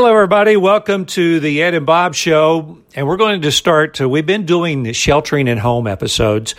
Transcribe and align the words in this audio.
Hello, 0.00 0.12
everybody. 0.14 0.56
Welcome 0.56 1.06
to 1.06 1.40
the 1.40 1.60
Ed 1.60 1.74
and 1.74 1.84
Bob 1.84 2.14
Show. 2.14 2.78
And 2.94 3.08
we're 3.08 3.16
going 3.16 3.42
to 3.42 3.50
start, 3.50 4.00
uh, 4.00 4.08
we've 4.08 4.24
been 4.24 4.46
doing 4.46 4.84
the 4.84 4.92
sheltering 4.92 5.48
in 5.48 5.58
home 5.58 5.88
episodes. 5.88 6.54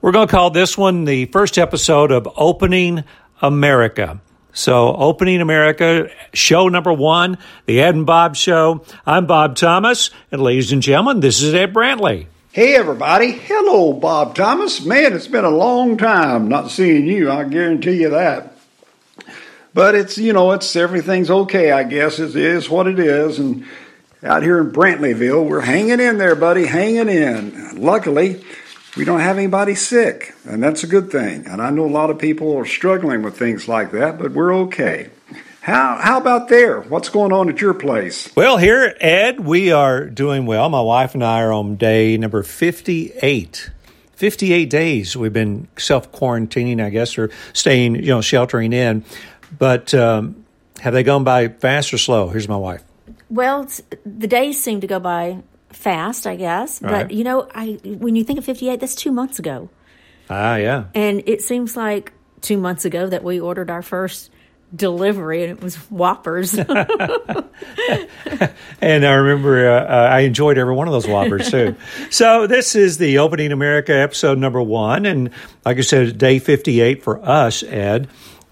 We're 0.00 0.12
going 0.12 0.26
to 0.26 0.30
call 0.30 0.48
this 0.48 0.78
one 0.78 1.04
the 1.04 1.26
first 1.26 1.58
episode 1.58 2.10
of 2.10 2.26
Opening 2.34 3.04
America. 3.42 4.22
So, 4.54 4.96
Opening 4.96 5.42
America, 5.42 6.08
show 6.32 6.68
number 6.68 6.90
one, 6.90 7.36
the 7.66 7.78
Ed 7.82 7.94
and 7.94 8.06
Bob 8.06 8.36
Show. 8.36 8.82
I'm 9.04 9.26
Bob 9.26 9.54
Thomas, 9.54 10.08
and 10.32 10.40
ladies 10.40 10.72
and 10.72 10.80
gentlemen, 10.80 11.20
this 11.20 11.42
is 11.42 11.52
Ed 11.52 11.74
Brantley. 11.74 12.28
Hey, 12.52 12.74
everybody. 12.74 13.32
Hello, 13.32 13.92
Bob 13.92 14.34
Thomas. 14.34 14.82
Man, 14.82 15.12
it's 15.12 15.28
been 15.28 15.44
a 15.44 15.50
long 15.50 15.98
time 15.98 16.48
not 16.48 16.70
seeing 16.70 17.06
you. 17.06 17.30
I 17.30 17.44
guarantee 17.44 18.00
you 18.00 18.08
that. 18.08 18.57
But 19.74 19.94
it's, 19.94 20.18
you 20.18 20.32
know, 20.32 20.52
it's 20.52 20.74
everything's 20.76 21.30
okay, 21.30 21.72
I 21.72 21.84
guess. 21.84 22.18
It 22.18 22.34
is 22.36 22.68
what 22.70 22.86
it 22.86 22.98
is. 22.98 23.38
And 23.38 23.64
out 24.22 24.42
here 24.42 24.58
in 24.60 24.72
Brantleyville, 24.72 25.48
we're 25.48 25.60
hanging 25.60 26.00
in 26.00 26.18
there, 26.18 26.34
buddy, 26.34 26.66
hanging 26.66 27.08
in. 27.08 27.80
Luckily, 27.80 28.42
we 28.96 29.04
don't 29.04 29.20
have 29.20 29.38
anybody 29.38 29.74
sick, 29.74 30.34
and 30.44 30.62
that's 30.62 30.82
a 30.82 30.88
good 30.88 31.10
thing. 31.12 31.46
And 31.46 31.62
I 31.62 31.70
know 31.70 31.84
a 31.84 31.86
lot 31.86 32.10
of 32.10 32.18
people 32.18 32.56
are 32.56 32.64
struggling 32.64 33.22
with 33.22 33.38
things 33.38 33.68
like 33.68 33.92
that, 33.92 34.18
but 34.18 34.32
we're 34.32 34.54
okay. 34.62 35.10
How, 35.60 35.98
how 36.00 36.18
about 36.18 36.48
there? 36.48 36.80
What's 36.80 37.10
going 37.10 37.30
on 37.30 37.50
at 37.50 37.60
your 37.60 37.74
place? 37.74 38.34
Well, 38.34 38.56
here, 38.56 38.96
Ed, 39.00 39.40
we 39.40 39.70
are 39.70 40.06
doing 40.06 40.46
well. 40.46 40.68
My 40.70 40.80
wife 40.80 41.14
and 41.14 41.22
I 41.22 41.42
are 41.42 41.52
on 41.52 41.76
day 41.76 42.16
number 42.16 42.42
58. 42.42 43.70
58 44.14 44.70
days 44.70 45.16
we've 45.16 45.32
been 45.32 45.68
self 45.76 46.10
quarantining, 46.10 46.82
I 46.82 46.90
guess, 46.90 47.18
or 47.18 47.30
staying, 47.52 47.96
you 47.96 48.06
know, 48.06 48.20
sheltering 48.20 48.72
in. 48.72 49.04
But 49.56 49.94
um, 49.94 50.44
have 50.80 50.92
they 50.94 51.02
gone 51.02 51.24
by 51.24 51.48
fast 51.48 51.92
or 51.94 51.98
slow? 51.98 52.28
Here's 52.28 52.48
my 52.48 52.56
wife. 52.56 52.82
Well, 53.30 53.68
the 54.04 54.26
days 54.26 54.60
seem 54.62 54.80
to 54.80 54.86
go 54.86 54.98
by 55.00 55.42
fast, 55.70 56.26
I 56.26 56.36
guess. 56.36 56.78
But 56.80 56.90
Right. 56.90 57.10
you 57.10 57.24
know, 57.24 57.48
I 57.54 57.78
when 57.84 58.16
you 58.16 58.24
think 58.24 58.38
of 58.38 58.44
58, 58.44 58.80
that's 58.80 58.94
two 58.94 59.12
months 59.12 59.38
ago, 59.38 59.68
Ah, 60.30 60.56
yeah. 60.56 60.84
and 60.94 61.22
it 61.26 61.42
seems 61.42 61.76
like 61.76 62.12
two 62.40 62.56
months 62.58 62.84
ago 62.84 63.06
that 63.06 63.22
we 63.24 63.38
ordered 63.40 63.70
our 63.70 63.82
first 63.82 64.30
delivery, 64.74 65.42
and 65.44 65.52
it 65.58 65.62
was 65.62 65.76
Whoppers. 65.90 66.52
And 68.80 69.04
I 69.04 69.12
remember 69.14 69.68
uh, 69.68 69.82
uh, 69.84 70.08
I 70.12 70.20
enjoyed 70.20 70.56
every 70.58 70.72
one 70.74 70.86
of 70.86 70.92
those 70.92 71.06
Whoppers 71.08 71.50
too. 71.50 71.74
so 72.10 72.46
this 72.46 72.76
is 72.76 72.96
the 72.98 73.18
Opening 73.18 73.50
America 73.50 73.92
episode 73.92 74.38
number 74.38 74.62
one, 74.62 75.04
and 75.04 75.30
like 75.64 75.78
I 75.78 75.80
said, 75.80 76.16
day 76.18 76.38
fifty-eight 76.38 77.02
for 77.02 77.18
us, 77.24 77.62
Ed. 77.64 78.08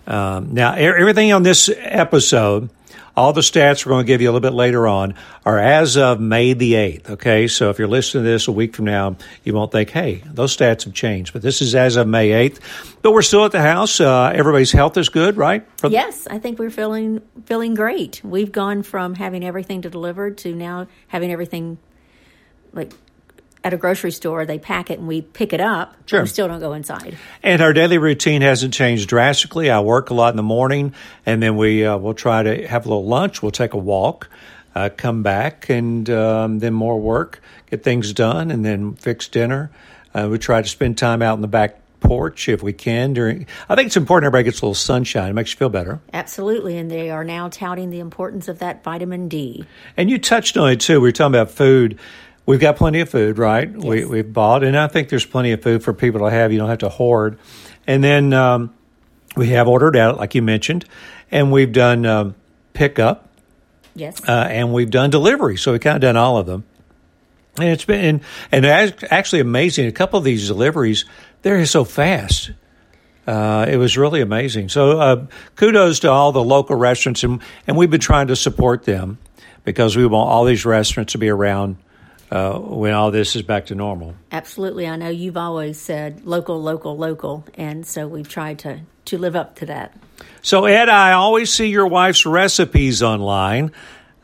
Um, 0.06 0.54
now, 0.54 0.74
everything 0.74 1.32
on 1.32 1.42
this 1.42 1.68
episode, 1.74 2.70
all 3.16 3.32
the 3.32 3.40
stats 3.40 3.84
we're 3.84 3.90
going 3.90 4.04
to 4.04 4.06
give 4.06 4.20
you 4.20 4.28
a 4.28 4.32
little 4.32 4.48
bit 4.48 4.54
later 4.54 4.86
on, 4.86 5.14
are 5.44 5.58
as 5.58 5.96
of 5.96 6.20
May 6.20 6.52
the 6.52 6.74
8th. 6.74 7.10
Okay, 7.10 7.48
so 7.48 7.70
if 7.70 7.78
you're 7.78 7.88
listening 7.88 8.24
to 8.24 8.30
this 8.30 8.46
a 8.46 8.52
week 8.52 8.76
from 8.76 8.84
now, 8.84 9.16
you 9.42 9.54
won't 9.54 9.72
think, 9.72 9.90
hey, 9.90 10.22
those 10.26 10.56
stats 10.56 10.84
have 10.84 10.94
changed. 10.94 11.32
But 11.32 11.42
this 11.42 11.60
is 11.60 11.74
as 11.74 11.96
of 11.96 12.06
May 12.06 12.48
8th. 12.48 12.60
But 13.02 13.12
we're 13.12 13.22
still 13.22 13.44
at 13.44 13.52
the 13.52 13.60
house. 13.62 14.00
Uh, 14.00 14.32
everybody's 14.34 14.72
health 14.72 14.96
is 14.96 15.08
good, 15.08 15.36
right? 15.36 15.66
Yes, 15.88 16.26
I 16.28 16.38
think 16.38 16.58
we're 16.58 16.70
feeling 16.70 17.22
feeling 17.46 17.74
great. 17.74 18.20
We've 18.22 18.52
gone 18.52 18.82
from 18.82 19.14
having 19.14 19.44
everything 19.44 19.82
to 19.82 19.91
delivered 19.91 20.38
to 20.38 20.54
now 20.54 20.86
having 21.08 21.32
everything 21.32 21.78
like 22.72 22.92
at 23.67 23.75
a 23.75 23.77
grocery 23.77 24.12
store. 24.12 24.47
They 24.47 24.61
pack 24.61 24.91
it 24.91 25.00
and 25.00 25.09
we 25.09 25.22
pick 25.22 25.53
it 25.53 25.61
up. 25.61 25.97
but 25.98 26.09
Sure. 26.09 26.22
We 26.22 26.28
still 26.28 26.47
don't 26.47 26.61
go 26.61 26.72
inside. 26.72 27.19
And 27.42 27.61
our 27.61 27.72
daily 27.72 27.98
routine 27.98 28.41
hasn't 28.41 28.72
changed 28.72 29.09
drastically. 29.09 29.70
I 29.70 29.81
work 29.81 30.11
a 30.11 30.14
lot 30.14 30.31
in 30.31 30.36
the 30.36 30.45
morning, 30.45 30.95
and 31.27 31.42
then 31.42 31.56
we 31.56 31.84
uh, 31.84 31.97
we'll 31.97 32.14
try 32.14 32.44
to 32.44 32.69
have 32.69 32.87
a 32.87 32.89
little 32.89 33.06
lunch. 33.06 33.42
We'll 33.42 33.50
take 33.50 33.75
a 33.75 33.78
walk, 33.78 34.31
uh, 34.77 34.91
come 34.97 35.25
back, 35.25 35.69
and 35.69 36.09
um, 36.11 36.61
then 36.61 36.75
more 36.75 37.00
work, 37.00 37.42
get 37.69 37.83
things 37.83 38.12
done, 38.12 38.53
and 38.53 38.64
then 38.64 38.94
fix 38.94 39.27
dinner. 39.27 39.72
Uh, 40.14 40.28
we 40.31 40.39
try 40.39 40.62
to 40.62 40.69
spend 40.69 40.97
time 40.97 41.20
out 41.20 41.34
in 41.34 41.42
the 41.42 41.48
back 41.48 41.81
porch 41.98 42.49
if 42.49 42.62
we 42.62 42.72
can. 42.72 43.15
During, 43.15 43.47
I 43.69 43.75
think 43.75 43.87
it's 43.87 43.97
important 43.97 44.26
everybody 44.26 44.44
gets 44.44 44.60
a 44.60 44.65
little 44.65 44.75
sunshine. 44.75 45.31
It 45.31 45.34
makes 45.34 45.50
you 45.50 45.56
feel 45.56 45.71
better. 45.71 46.00
Absolutely, 46.12 46.78
and 46.78 46.88
they 46.88 47.10
are 47.10 47.25
now 47.25 47.49
touting 47.49 47.91
the 47.91 47.99
importance 47.99 48.47
of 48.47 48.60
that 48.60 48.84
vitamin 48.84 49.28
D. 49.28 49.66
And 49.97 50.09
you 50.09 50.19
touched 50.19 50.56
on 50.56 50.71
it 50.71 50.81
too. 50.81 51.00
We 51.00 51.09
were 51.09 51.12
talking 51.12 51.34
about 51.34 51.50
food. 51.50 51.99
We've 52.46 52.60
got 52.60 52.76
plenty 52.76 53.00
of 53.00 53.08
food, 53.10 53.38
right? 53.38 53.70
We, 53.70 54.04
we've 54.04 54.32
bought, 54.32 54.62
and 54.62 54.78
I 54.78 54.86
think 54.86 55.08
there's 55.08 55.26
plenty 55.26 55.50
of 55.52 55.62
food 55.62 55.82
for 55.82 55.92
people 55.92 56.20
to 56.20 56.30
have. 56.30 56.52
You 56.52 56.58
don't 56.58 56.68
have 56.68 56.78
to 56.78 56.88
hoard. 56.88 57.38
And 57.88 58.02
then 58.04 58.32
um, 58.32 58.72
we 59.36 59.48
have 59.48 59.66
ordered 59.66 59.96
out, 59.96 60.16
like 60.16 60.34
you 60.36 60.42
mentioned, 60.42 60.84
and 61.32 61.50
we've 61.50 61.72
done 61.72 62.06
um, 62.06 62.34
pickup 62.72 63.28
Yes. 63.96 64.20
uh, 64.28 64.46
and 64.50 64.72
we've 64.72 64.90
done 64.90 65.10
delivery. 65.10 65.56
So 65.56 65.72
we've 65.72 65.80
kind 65.80 65.96
of 65.96 66.02
done 66.02 66.16
all 66.16 66.38
of 66.38 66.46
them. 66.46 66.64
And 67.58 67.70
it's 67.70 67.84
been, 67.84 68.04
and, 68.04 68.20
and 68.52 68.64
it's 68.64 69.04
actually 69.10 69.40
amazing. 69.40 69.86
A 69.86 69.92
couple 69.92 70.18
of 70.18 70.24
these 70.24 70.46
deliveries, 70.46 71.04
they're 71.42 71.64
so 71.66 71.84
fast. 71.84 72.50
Uh, 73.26 73.66
it 73.68 73.76
was 73.76 73.96
really 73.96 74.20
amazing. 74.20 74.68
So 74.68 75.00
uh, 75.00 75.26
kudos 75.56 76.00
to 76.00 76.10
all 76.10 76.30
the 76.30 76.44
local 76.44 76.76
restaurants, 76.76 77.24
and, 77.24 77.42
and 77.66 77.76
we've 77.76 77.90
been 77.90 78.00
trying 78.00 78.28
to 78.28 78.36
support 78.36 78.84
them 78.84 79.18
because 79.64 79.96
we 79.96 80.06
want 80.06 80.28
all 80.30 80.44
these 80.44 80.64
restaurants 80.64 81.12
to 81.12 81.18
be 81.18 81.28
around 81.28 81.76
uh, 82.31 82.59
when 82.59 82.92
all 82.92 83.10
this 83.10 83.37
is 83.37 83.42
back 83.42 83.66
to 83.66 83.75
normal. 83.75 84.14
Absolutely. 84.32 84.87
I 84.87 84.97
know 84.97 85.09
you've 85.09 85.37
always 85.37 85.78
said 85.78 86.25
local, 86.25 86.60
local, 86.62 86.97
local, 86.97 87.44
and 87.54 87.87
so 87.87 88.09
we've 88.09 88.28
tried 88.28 88.59
to, 88.60 88.81
to 89.06 89.19
live 89.19 89.37
up 89.37 89.56
to 89.56 89.66
that. 89.66 89.97
So 90.42 90.64
Ed, 90.64 90.88
I 90.88 91.12
always 91.12 91.53
see 91.53 91.69
your 91.69 91.87
wife's 91.87 92.25
recipes 92.26 93.03
online. 93.03 93.72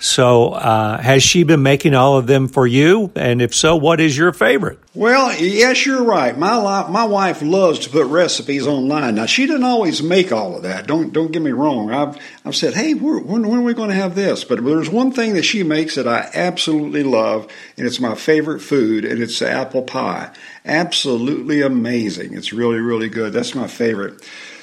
So 0.02 0.48
uh, 0.48 1.00
has 1.00 1.22
she 1.22 1.44
been 1.44 1.62
making 1.62 1.94
all 1.94 2.18
of 2.18 2.26
them 2.26 2.48
for 2.48 2.66
you? 2.66 3.12
And 3.14 3.40
if 3.40 3.54
so, 3.54 3.76
what 3.76 4.00
is 4.00 4.18
your 4.18 4.32
favorite? 4.32 4.80
Well, 4.96 5.32
yes, 5.40 5.86
you're 5.86 6.02
right. 6.02 6.36
My 6.36 6.88
my 6.88 7.04
wife 7.04 7.40
loves 7.40 7.78
to 7.80 7.90
put 7.90 8.06
recipes 8.06 8.66
online. 8.66 9.14
Now, 9.14 9.26
she 9.26 9.46
doesn't 9.46 9.62
always 9.62 10.02
make 10.02 10.32
all 10.32 10.56
of 10.56 10.64
that. 10.64 10.88
Don't 10.88 11.12
don't 11.12 11.30
get 11.30 11.40
me 11.40 11.52
wrong. 11.52 11.92
I've 11.92 12.18
I've 12.44 12.56
said, 12.56 12.74
hey, 12.74 12.94
when 12.94 13.46
when 13.46 13.60
are 13.60 13.62
we 13.62 13.74
going 13.74 13.90
to 13.90 13.94
have 13.94 14.16
this? 14.16 14.42
But 14.42 14.64
there's 14.64 14.90
one 14.90 15.12
thing 15.12 15.34
that 15.34 15.44
she 15.44 15.62
makes 15.62 15.94
that 15.94 16.08
I 16.08 16.28
absolutely 16.34 17.04
love, 17.04 17.46
and 17.76 17.86
it's 17.86 18.00
my 18.00 18.16
favorite 18.16 18.58
food, 18.58 19.04
and 19.04 19.22
it's 19.22 19.40
apple 19.40 19.82
pie. 19.82 20.34
Absolutely 20.64 21.62
amazing. 21.62 22.34
It's 22.34 22.52
really 22.52 22.80
really 22.80 23.08
good. 23.08 23.32
That's 23.32 23.54
my 23.54 23.68
favorite. 23.68 24.20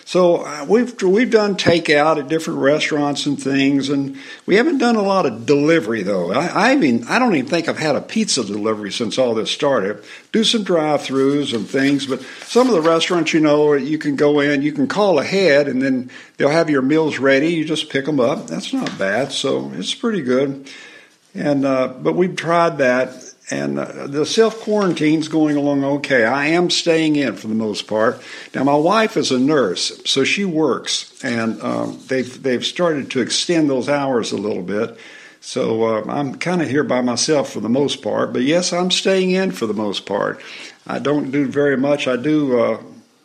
So 0.09 0.37
uh, 0.37 0.65
we've 0.67 0.99
we've 1.03 1.29
done 1.29 1.55
takeout 1.55 2.17
at 2.17 2.29
different 2.29 2.61
restaurants 2.61 3.27
and 3.27 3.39
things, 3.39 3.89
and 3.89 4.17
we 4.47 4.55
haven't 4.55 4.79
done 4.79 4.95
a 4.95 5.03
lot 5.03 5.27
of 5.27 5.45
delivery 5.45 6.01
though. 6.01 6.31
I, 6.31 6.47
I 6.47 6.75
even 6.75 7.03
I 7.07 7.19
don't 7.19 7.35
even 7.35 7.47
think 7.47 7.69
I've 7.69 7.77
had 7.77 7.95
a 7.95 8.01
pizza 8.01 8.43
delivery 8.43 8.91
since 8.91 9.19
all 9.19 9.35
this 9.35 9.51
started. 9.51 10.03
Do 10.31 10.43
some 10.43 10.63
drive-throughs 10.63 11.53
and 11.53 11.69
things, 11.69 12.07
but 12.07 12.23
some 12.41 12.67
of 12.69 12.73
the 12.73 12.81
restaurants, 12.81 13.35
you 13.35 13.39
know, 13.39 13.73
you 13.73 13.99
can 13.99 14.15
go 14.15 14.39
in, 14.39 14.63
you 14.63 14.71
can 14.71 14.87
call 14.87 15.19
ahead, 15.19 15.67
and 15.67 15.79
then 15.79 16.09
they'll 16.37 16.49
have 16.49 16.71
your 16.71 16.81
meals 16.81 17.19
ready. 17.19 17.53
You 17.53 17.63
just 17.63 17.91
pick 17.91 18.05
them 18.05 18.19
up. 18.19 18.47
That's 18.47 18.73
not 18.73 18.97
bad. 18.97 19.31
So 19.31 19.71
it's 19.75 19.93
pretty 19.93 20.23
good. 20.23 20.71
And 21.35 21.63
uh, 21.63 21.87
but 21.87 22.15
we've 22.15 22.35
tried 22.35 22.79
that, 22.79 23.28
and 23.51 23.79
uh, 23.79 24.07
the 24.07 24.25
self 24.25 24.61
quarantine's 24.61 25.27
going 25.27 25.55
along 25.55 25.83
okay. 25.83 26.23
I 26.25 26.47
am 26.47 26.69
staying 26.69 27.15
in 27.15 27.35
for 27.35 27.47
the 27.47 27.55
most 27.55 27.87
part. 27.87 28.21
Now 28.53 28.63
my 28.63 28.75
wife 28.75 29.17
is 29.17 29.31
a 29.31 29.39
nurse, 29.39 30.01
so 30.05 30.23
she 30.23 30.45
works, 30.45 31.23
and 31.23 31.61
um, 31.61 31.99
they've 32.07 32.41
they've 32.41 32.65
started 32.65 33.11
to 33.11 33.21
extend 33.21 33.69
those 33.69 33.89
hours 33.89 34.31
a 34.31 34.37
little 34.37 34.63
bit. 34.63 34.97
So 35.41 35.83
uh, 35.83 36.03
I'm 36.07 36.35
kind 36.35 36.61
of 36.61 36.69
here 36.69 36.83
by 36.83 37.01
myself 37.01 37.51
for 37.51 37.59
the 37.59 37.69
most 37.69 38.01
part. 38.01 38.33
But 38.33 38.43
yes, 38.43 38.73
I'm 38.73 38.91
staying 38.91 39.31
in 39.31 39.51
for 39.51 39.65
the 39.65 39.73
most 39.73 40.05
part. 40.05 40.41
I 40.85 40.99
don't 40.99 41.31
do 41.31 41.47
very 41.47 41.77
much. 41.77 42.07
I 42.07 42.17
do. 42.17 42.59
Uh, 42.59 42.83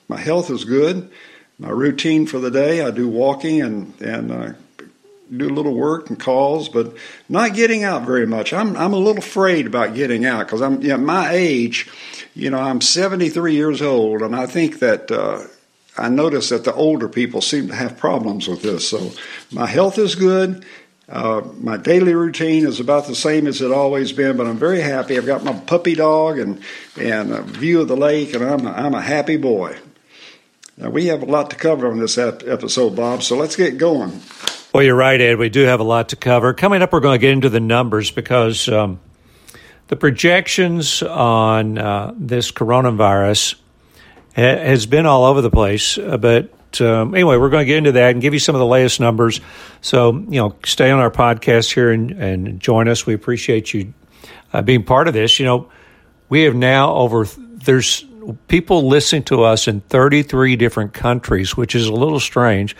my 0.09 0.19
health 0.19 0.51
is 0.51 0.65
good. 0.65 1.11
My 1.59 1.71
routine 1.71 2.27
for 2.27 2.39
the 2.39 2.51
day, 2.51 2.83
I 2.83 2.91
do 2.91 3.09
walking 3.09 3.63
and 3.63 4.01
and 4.01 4.33
uh, 4.33 4.53
do 5.39 5.49
a 5.49 5.55
little 5.55 5.75
work 5.75 6.09
and 6.09 6.19
calls, 6.19 6.69
but 6.69 6.95
not 7.29 7.55
getting 7.55 7.85
out 7.85 8.03
very 8.03 8.27
much. 8.27 8.53
I'm 8.53 8.77
I'm 8.77 8.93
a 8.93 8.99
little 8.99 9.19
afraid 9.19 9.67
about 9.67 9.95
getting 9.95 10.25
out 10.25 10.47
because 10.47 10.63
I'm 10.63 10.83
you 10.83 10.89
know, 10.89 10.99
my 10.99 11.31
age. 11.33 11.89
You 12.37 12.51
know, 12.51 12.59
I'm 12.59 12.81
73 12.81 13.55
years 13.55 13.81
old, 13.81 14.21
and 14.21 14.35
I 14.35 14.47
think 14.47 14.81
that 14.81 15.11
uh, 15.11 15.45
I 15.97 16.09
notice 16.09 16.49
that 16.49 16.65
the 16.65 16.75
older 16.75 17.09
people 17.09 17.41
seem 17.41 17.69
to 17.69 17.75
have 17.75 17.97
problems 17.97 18.49
with 18.49 18.63
this. 18.63 18.89
So 18.89 19.13
my 19.53 19.67
health 19.67 19.99
is 19.99 20.17
good. 20.17 20.65
Uh, 21.09 21.43
my 21.61 21.77
daily 21.77 22.15
routine 22.15 22.67
is 22.67 22.81
about 22.81 23.07
the 23.07 23.15
same 23.15 23.47
as 23.47 23.61
it 23.61 23.71
always 23.71 24.13
been, 24.13 24.37
but 24.37 24.47
I'm 24.47 24.57
very 24.57 24.81
happy. 24.81 25.17
I've 25.19 25.27
got 25.27 25.45
my 25.45 25.53
puppy 25.53 25.95
dog 25.95 26.39
and 26.39 26.63
and 26.99 27.33
a 27.33 27.43
view 27.43 27.83
of 27.83 27.89
the 27.89 27.97
lake, 27.97 28.35
and 28.35 28.43
I'm 28.43 28.67
a, 28.67 28.71
I'm 28.71 28.95
a 28.95 29.03
happy 29.03 29.37
boy. 29.37 29.79
Now 30.77 30.91
we 30.91 31.07
have 31.07 31.23
a 31.23 31.27
lot 31.27 31.51
to 31.51 31.57
cover 31.57 31.91
on 31.91 31.99
this 31.99 32.19
ep- 32.19 32.43
episode, 32.47 32.97
Bob. 32.97 33.23
So 33.23 33.37
let's 33.37 33.55
get 33.55 33.79
going. 33.79 34.21
Well, 34.75 34.83
you're 34.83 34.97
right, 34.97 35.21
Ed. 35.21 35.39
We 35.39 35.51
do 35.51 35.61
have 35.67 35.79
a 35.79 35.85
lot 35.85 36.09
to 36.09 36.17
cover. 36.17 36.53
Coming 36.53 36.83
up, 36.83 36.93
we're 36.93 36.99
going 36.99 37.15
to 37.15 37.21
get 37.21 37.31
into 37.31 37.49
the 37.49 37.61
numbers 37.61 38.11
because 38.11 38.69
um, 38.69 38.99
the 39.87 39.95
projections 39.95 41.01
on 41.01 41.79
uh, 41.79 42.13
this 42.17 42.51
coronavirus 42.51 43.55
ha- 44.35 44.43
has 44.43 44.87
been 44.87 45.07
all 45.07 45.27
over 45.27 45.43
the 45.43 45.51
place. 45.51 45.97
Uh, 45.97 46.17
but 46.17 46.81
um, 46.81 47.15
anyway, 47.15 47.37
we're 47.37 47.51
going 47.51 47.61
to 47.61 47.67
get 47.67 47.77
into 47.77 47.93
that 47.93 48.15
and 48.15 48.21
give 48.21 48.33
you 48.33 48.41
some 48.41 48.57
of 48.57 48.59
the 48.59 48.67
latest 48.67 48.99
numbers. 48.99 49.41
So, 49.81 50.13
you 50.13 50.41
know, 50.41 50.57
stay 50.65 50.91
on 50.91 50.99
our 50.99 51.13
podcast 51.13 51.73
here 51.73 51.93
and, 51.93 52.11
and 52.11 52.59
join 52.59 52.89
us. 52.89 53.07
We 53.07 53.15
appreciate 53.15 53.73
you 53.73 53.95
uh, 54.53 54.63
being 54.63 54.83
part 54.83 55.07
of 55.07 55.15
this. 55.15 55.39
You 55.39 55.47
know, 55.47 55.71
we 56.29 56.43
have 56.43 56.57
now 56.57 56.93
over, 56.95 57.27
there's 57.27 58.05
people 58.49 58.89
listening 58.89 59.23
to 59.25 59.45
us 59.45 59.69
in 59.69 59.83
33 59.83 60.57
different 60.57 60.95
countries, 60.95 61.57
which 61.57 61.77
is 61.77 61.87
a 61.87 61.93
little 61.93 62.19
strange. 62.19 62.75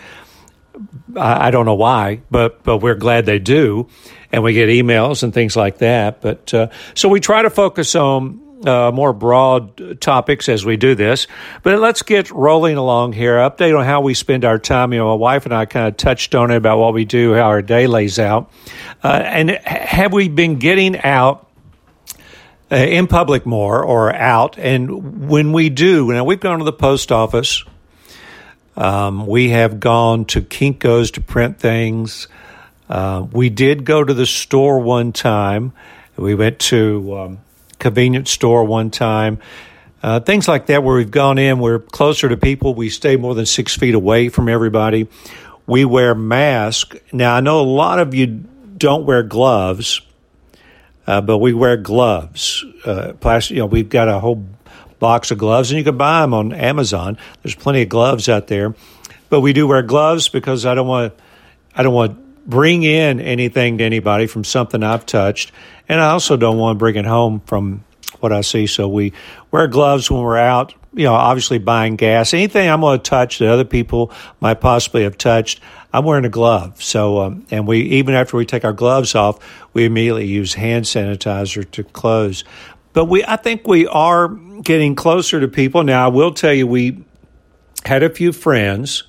I, 1.15 1.51
don't 1.51 1.65
know 1.65 1.75
why, 1.75 2.21
but 2.29 2.63
but 2.63 2.77
we're 2.77 2.95
glad 2.95 3.25
they 3.25 3.39
do, 3.39 3.87
and 4.31 4.43
we 4.43 4.53
get 4.53 4.69
emails 4.69 5.23
and 5.23 5.33
things 5.33 5.55
like 5.55 5.79
that. 5.79 6.21
But 6.21 6.53
uh, 6.53 6.69
so 6.93 7.09
we 7.09 7.19
try 7.19 7.41
to 7.41 7.49
focus 7.49 7.95
on 7.95 8.41
uh, 8.67 8.91
more 8.91 9.13
broad 9.13 10.01
topics 10.01 10.49
as 10.49 10.65
we 10.65 10.77
do 10.77 10.95
this. 10.95 11.27
But 11.63 11.79
let's 11.79 12.01
get 12.01 12.31
rolling 12.31 12.77
along 12.77 13.13
here. 13.13 13.37
Update 13.37 13.77
on 13.77 13.85
how 13.85 14.01
we 14.01 14.13
spend 14.13 14.45
our 14.45 14.59
time. 14.59 14.93
You 14.93 14.99
know, 14.99 15.09
my 15.09 15.15
wife 15.15 15.45
and 15.45 15.53
I 15.53 15.65
kind 15.65 15.87
of 15.87 15.97
touched 15.97 16.35
on 16.35 16.51
it 16.51 16.57
about 16.57 16.77
what 16.79 16.93
we 16.93 17.05
do, 17.05 17.33
how 17.33 17.43
our 17.43 17.61
day 17.61 17.87
lays 17.87 18.19
out, 18.19 18.51
uh, 19.03 19.07
and 19.07 19.49
have 19.49 20.13
we 20.13 20.29
been 20.29 20.59
getting 20.59 20.97
out? 21.01 21.41
Uh, 22.71 22.77
in 22.77 23.05
public 23.05 23.45
more 23.45 23.85
or 23.85 24.11
out, 24.11 24.57
and 24.57 25.29
when 25.29 25.51
we 25.53 25.69
do, 25.69 26.11
now 26.11 26.23
we've 26.23 26.39
gone 26.39 26.57
to 26.57 26.65
the 26.65 26.73
post 26.73 27.11
office, 27.11 27.63
um, 28.77 29.25
we 29.25 29.49
have 29.49 29.79
gone 29.79 30.25
to 30.25 30.41
Kinko's 30.41 31.11
to 31.11 31.21
print 31.21 31.59
things. 31.59 32.27
Uh, 32.89 33.25
we 33.31 33.49
did 33.49 33.85
go 33.85 34.03
to 34.03 34.13
the 34.13 34.25
store 34.25 34.79
one 34.79 35.11
time. 35.11 35.73
We 36.17 36.35
went 36.35 36.59
to 36.59 37.17
um, 37.17 37.39
convenience 37.79 38.31
store 38.31 38.63
one 38.63 38.91
time. 38.91 39.39
Uh, 40.03 40.19
things 40.19 40.47
like 40.47 40.67
that, 40.67 40.83
where 40.83 40.95
we've 40.97 41.09
gone 41.09 41.37
in, 41.37 41.59
we're 41.59 41.79
closer 41.79 42.29
to 42.29 42.37
people. 42.37 42.75
We 42.75 42.89
stay 42.89 43.15
more 43.15 43.33
than 43.33 43.45
six 43.45 43.75
feet 43.75 43.95
away 43.95 44.29
from 44.29 44.49
everybody. 44.49 45.07
We 45.65 45.83
wear 45.83 46.13
masks. 46.13 46.97
Now, 47.11 47.35
I 47.35 47.39
know 47.39 47.59
a 47.59 47.63
lot 47.63 47.97
of 47.97 48.13
you 48.13 48.43
don't 48.77 49.05
wear 49.05 49.23
gloves, 49.23 50.01
uh, 51.07 51.21
but 51.21 51.39
we 51.39 51.53
wear 51.53 51.77
gloves. 51.77 52.63
Uh, 52.85 53.13
plastic, 53.19 53.55
you 53.55 53.61
know, 53.61 53.65
we've 53.65 53.89
got 53.89 54.07
a 54.07 54.19
whole 54.19 54.45
box 54.99 55.31
of 55.31 55.37
gloves, 55.37 55.71
and 55.71 55.77
you 55.77 55.83
can 55.83 55.97
buy 55.97 56.21
them 56.21 56.33
on 56.33 56.53
Amazon. 56.53 57.17
There's 57.43 57.55
plenty 57.55 57.81
of 57.81 57.89
gloves 57.89 58.29
out 58.29 58.47
there, 58.47 58.75
but 59.29 59.41
we 59.41 59.53
do 59.53 59.67
wear 59.67 59.81
gloves 59.81 60.29
because 60.29 60.65
I 60.65 60.75
don't 60.75 60.87
want, 60.87 61.13
I 61.75 61.83
don't 61.83 61.93
want 61.93 62.17
to 62.17 62.25
bring 62.47 62.83
in 62.83 63.19
anything 63.19 63.79
to 63.79 63.83
anybody 63.83 64.27
from 64.27 64.43
something 64.43 64.83
I've 64.83 65.05
touched, 65.05 65.51
and 65.89 65.99
I 65.99 66.11
also 66.11 66.37
don't 66.37 66.57
want 66.57 66.75
to 66.75 66.79
bring 66.79 66.95
it 66.95 67.05
home 67.05 67.41
from 67.41 67.83
what 68.19 68.31
I 68.31 68.41
see. 68.41 68.67
So 68.67 68.87
we 68.87 69.13
wear 69.51 69.67
gloves 69.67 70.09
when 70.09 70.21
we're 70.21 70.37
out. 70.37 70.73
You 70.93 71.03
know, 71.03 71.13
obviously 71.13 71.57
buying 71.57 71.97
gas, 71.97 72.33
anything 72.33 72.69
I'm 72.69 72.79
going 72.79 72.97
to 72.97 73.03
touch 73.03 73.39
that 73.39 73.49
other 73.49 73.65
people 73.65 74.13
might 74.39 74.61
possibly 74.61 75.03
have 75.03 75.17
touched, 75.17 75.59
I'm 75.91 76.05
wearing 76.05 76.23
a 76.23 76.29
glove. 76.29 76.81
So, 76.81 77.19
um, 77.19 77.45
and 77.51 77.67
we 77.67 77.79
even 77.81 78.15
after 78.15 78.37
we 78.37 78.45
take 78.45 78.63
our 78.63 78.73
gloves 78.73 79.13
off, 79.13 79.39
we 79.73 79.83
immediately 79.83 80.25
use 80.25 80.53
hand 80.53 80.85
sanitizer 80.85 81.69
to 81.71 81.83
close. 81.83 82.45
But 82.95 83.05
we, 83.05 83.25
I 83.25 83.35
think 83.35 83.67
we 83.67 83.87
are 83.87 84.29
getting 84.29 84.95
closer 84.95 85.41
to 85.41 85.49
people 85.49 85.83
now. 85.83 86.05
I 86.05 86.07
will 86.07 86.33
tell 86.33 86.53
you, 86.53 86.65
we 86.65 87.03
had 87.83 88.03
a 88.03 88.09
few 88.09 88.31
friends 88.31 89.03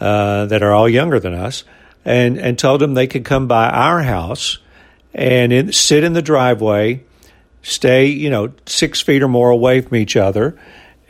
uh, 0.00 0.46
that 0.46 0.62
are 0.62 0.72
all 0.72 0.88
younger 0.88 1.20
than 1.20 1.34
us 1.34 1.64
and, 2.02 2.38
and 2.38 2.58
told 2.58 2.80
them 2.80 2.94
they 2.94 3.06
could 3.06 3.26
come 3.26 3.46
by 3.46 3.68
our 3.68 4.02
house 4.02 4.58
and 5.12 5.52
in, 5.52 5.70
sit 5.70 6.02
in 6.02 6.14
the 6.14 6.22
driveway, 6.22 7.04
stay, 7.60 8.06
you 8.06 8.30
know, 8.30 8.54
six 8.64 9.02
feet 9.02 9.22
or 9.22 9.28
more 9.28 9.50
away 9.50 9.82
from 9.82 9.96
each 9.96 10.16
other. 10.16 10.58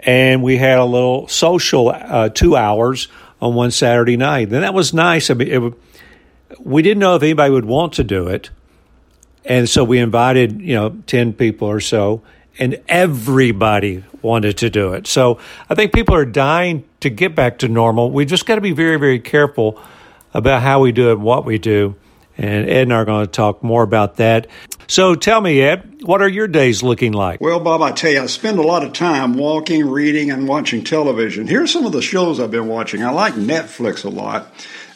And 0.01 0.43
we 0.43 0.57
had 0.57 0.79
a 0.79 0.85
little 0.85 1.29
social 1.29 1.91
uh, 1.91 2.29
two 2.31 2.57
hours 2.57 3.07
on 3.41 3.55
one 3.55 3.71
Saturday 3.71 4.17
night. 4.17 4.53
And 4.53 4.65
that 4.65 4.75
was 4.75 4.93
nice. 4.93 5.31
I 5.31 5.35
mean, 5.35 5.49
it, 5.49 5.75
we 6.59 6.83
didn't 6.83 6.99
know 6.99 7.15
if 7.15 7.23
anybody 7.23 7.53
would 7.53 7.67
want 7.67 7.93
to 7.95 8.05
do 8.05 8.27
it. 8.27 8.51
And 9.45 9.69
so 9.69 9.85
we 9.85 9.99
invited, 9.99 10.61
you 10.61 10.75
know, 10.75 10.91
10 11.07 11.33
people 11.33 11.69
or 11.69 11.81
so, 11.81 12.23
and 12.59 12.81
everybody 12.89 14.05
wanted 14.21 14.59
to 14.59 14.71
do 14.71 14.93
it. 14.93 15.07
So 15.07 15.39
I 15.69 15.75
think 15.75 15.93
people 15.93 16.15
are 16.15 16.25
dying 16.25 16.85
to 17.01 17.11
get 17.11 17.35
back 17.35 17.59
to 17.59 17.69
normal. 17.69 18.11
We 18.11 18.25
just 18.25 18.47
got 18.47 18.57
to 18.57 18.61
be 18.61 18.73
very, 18.73 18.99
very 18.99 19.19
careful 19.19 19.81
about 20.35 20.63
how 20.63 20.81
we 20.81 20.93
do 20.93 21.11
it 21.11 21.15
and 21.15 21.23
what 21.23 21.45
we 21.45 21.59
do. 21.59 21.97
And 22.39 22.69
Ed 22.69 22.83
and 22.83 22.93
I 22.93 22.97
are 22.97 23.05
going 23.05 23.27
to 23.27 23.31
talk 23.31 23.63
more 23.63 23.83
about 23.83 24.17
that. 24.17 24.47
So 24.87 25.15
tell 25.15 25.41
me, 25.41 25.61
Ed, 25.61 26.03
what 26.03 26.23
are 26.23 26.29
your 26.29 26.49
days 26.49 26.83
looking 26.83 27.13
like? 27.13 27.41
Well, 27.41 27.61
Bob, 27.61 27.83
I 27.83 27.93
tell 27.93 28.11
you, 28.11 28.23
I 28.23 28.27
spend 28.27 28.59
a 28.59 28.63
lot 28.63 28.85
of 28.85 28.93
time 28.93 29.35
walking, 29.35 29.89
reading, 29.89 30.31
and 30.31 30.49
watching 30.49 30.85
television. 30.85 31.47
Here's 31.47 31.73
some 31.73 31.87
of 31.87 31.93
the 31.93 32.03
shows 32.03 32.41
I've 32.41 32.51
been 32.51 32.69
watching. 32.69 33.05
I 33.05 33.11
like 33.11 33.35
Netflix 33.35 34.05
a 34.05 34.09
lot. 34.09 34.53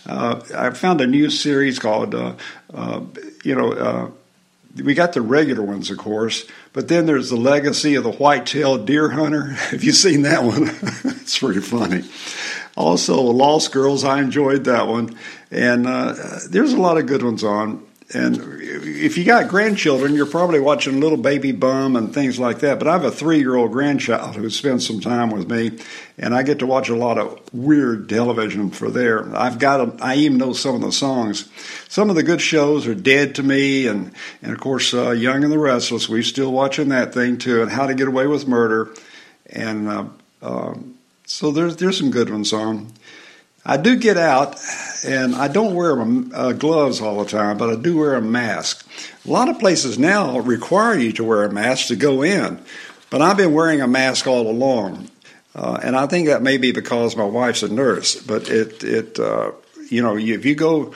Uh, 0.06 0.40
I 0.54 0.70
found 0.70 1.00
a 1.00 1.06
new 1.06 1.30
series 1.30 1.78
called, 1.78 2.14
uh, 2.14 2.34
uh, 2.72 3.00
you 3.44 3.54
know, 3.54 3.72
uh, 3.72 4.10
we 4.82 4.94
got 4.94 5.12
the 5.12 5.20
regular 5.20 5.62
ones, 5.62 5.90
of 5.90 5.98
course, 5.98 6.46
but 6.72 6.88
then 6.88 7.06
there's 7.06 7.30
the 7.30 7.36
legacy 7.36 7.94
of 7.94 8.04
the 8.04 8.12
white-tailed 8.12 8.86
deer 8.86 9.10
hunter. 9.10 9.44
Have 9.70 9.84
you 9.84 9.92
seen 9.92 10.22
that 10.22 10.44
one? 10.44 10.70
it's 11.20 11.38
pretty 11.38 11.60
funny. 11.60 12.04
Also, 12.76 13.20
Lost 13.20 13.72
Girls, 13.72 14.04
I 14.04 14.20
enjoyed 14.20 14.64
that 14.64 14.86
one, 14.86 15.16
and 15.50 15.86
uh, 15.86 16.14
there's 16.50 16.72
a 16.72 16.80
lot 16.80 16.98
of 16.98 17.06
good 17.06 17.22
ones 17.22 17.42
on. 17.42 17.86
And 18.14 18.60
if 18.62 19.18
you 19.18 19.24
got 19.24 19.48
grandchildren, 19.48 20.14
you're 20.14 20.26
probably 20.26 20.60
watching 20.60 21.00
Little 21.00 21.18
Baby 21.18 21.50
Bum 21.50 21.96
and 21.96 22.14
things 22.14 22.38
like 22.38 22.60
that. 22.60 22.78
But 22.78 22.86
I 22.86 22.92
have 22.92 23.04
a 23.04 23.10
three 23.10 23.38
year 23.38 23.56
old 23.56 23.72
grandchild 23.72 24.36
who 24.36 24.48
spends 24.48 24.86
some 24.86 25.00
time 25.00 25.30
with 25.30 25.50
me, 25.50 25.78
and 26.16 26.32
I 26.32 26.44
get 26.44 26.60
to 26.60 26.66
watch 26.66 26.88
a 26.88 26.94
lot 26.94 27.18
of 27.18 27.40
weird 27.52 28.08
television 28.08 28.70
for 28.70 28.90
there. 28.90 29.34
I've 29.36 29.58
got, 29.58 29.80
a, 29.80 30.04
I 30.04 30.14
even 30.16 30.38
know 30.38 30.52
some 30.52 30.76
of 30.76 30.82
the 30.82 30.92
songs. 30.92 31.48
Some 31.88 32.08
of 32.08 32.14
the 32.14 32.22
good 32.22 32.40
shows 32.40 32.86
are 32.86 32.94
Dead 32.94 33.34
to 33.36 33.42
Me, 33.42 33.88
and, 33.88 34.12
and 34.40 34.52
of 34.52 34.60
course, 34.60 34.94
uh, 34.94 35.10
Young 35.10 35.42
and 35.42 35.52
the 35.52 35.58
Restless. 35.58 36.08
We're 36.08 36.22
still 36.22 36.52
watching 36.52 36.90
that 36.90 37.12
thing 37.12 37.38
too, 37.38 37.60
and 37.60 37.72
How 37.72 37.88
to 37.88 37.94
Get 37.94 38.06
Away 38.06 38.28
with 38.28 38.46
Murder. 38.46 38.94
And 39.50 39.88
uh, 39.88 40.04
uh, 40.42 40.74
so 41.24 41.50
there's, 41.50 41.74
there's 41.76 41.98
some 41.98 42.12
good 42.12 42.30
ones 42.30 42.52
on. 42.52 42.92
I 43.68 43.76
do 43.76 43.96
get 43.96 44.16
out, 44.16 44.60
and 45.04 45.34
I 45.34 45.48
don't 45.48 45.74
wear 45.74 46.00
uh, 46.00 46.52
gloves 46.52 47.00
all 47.00 47.24
the 47.24 47.28
time, 47.28 47.58
but 47.58 47.68
I 47.68 47.74
do 47.74 47.98
wear 47.98 48.14
a 48.14 48.22
mask. 48.22 48.86
A 49.26 49.28
lot 49.30 49.48
of 49.48 49.58
places 49.58 49.98
now 49.98 50.38
require 50.38 50.96
you 50.96 51.10
to 51.14 51.24
wear 51.24 51.42
a 51.42 51.52
mask 51.52 51.88
to 51.88 51.96
go 51.96 52.22
in, 52.22 52.60
but 53.10 53.20
I've 53.20 53.36
been 53.36 53.52
wearing 53.52 53.80
a 53.80 53.88
mask 53.88 54.28
all 54.28 54.48
along, 54.48 55.10
uh, 55.56 55.80
and 55.82 55.96
I 55.96 56.06
think 56.06 56.28
that 56.28 56.42
may 56.42 56.58
be 56.58 56.70
because 56.70 57.16
my 57.16 57.24
wife's 57.24 57.64
a 57.64 57.68
nurse. 57.68 58.14
But 58.14 58.48
it, 58.48 58.84
it, 58.84 59.18
uh, 59.18 59.50
you 59.90 60.00
know, 60.00 60.16
if 60.16 60.44
you 60.44 60.54
go 60.54 60.94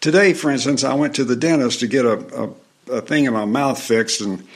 today, 0.00 0.32
for 0.32 0.50
instance, 0.50 0.84
I 0.84 0.94
went 0.94 1.16
to 1.16 1.24
the 1.24 1.36
dentist 1.36 1.80
to 1.80 1.86
get 1.86 2.06
a, 2.06 2.48
a, 2.88 2.94
a 2.94 3.00
thing 3.02 3.26
in 3.26 3.34
my 3.34 3.44
mouth 3.44 3.78
fixed, 3.78 4.22
and 4.22 4.46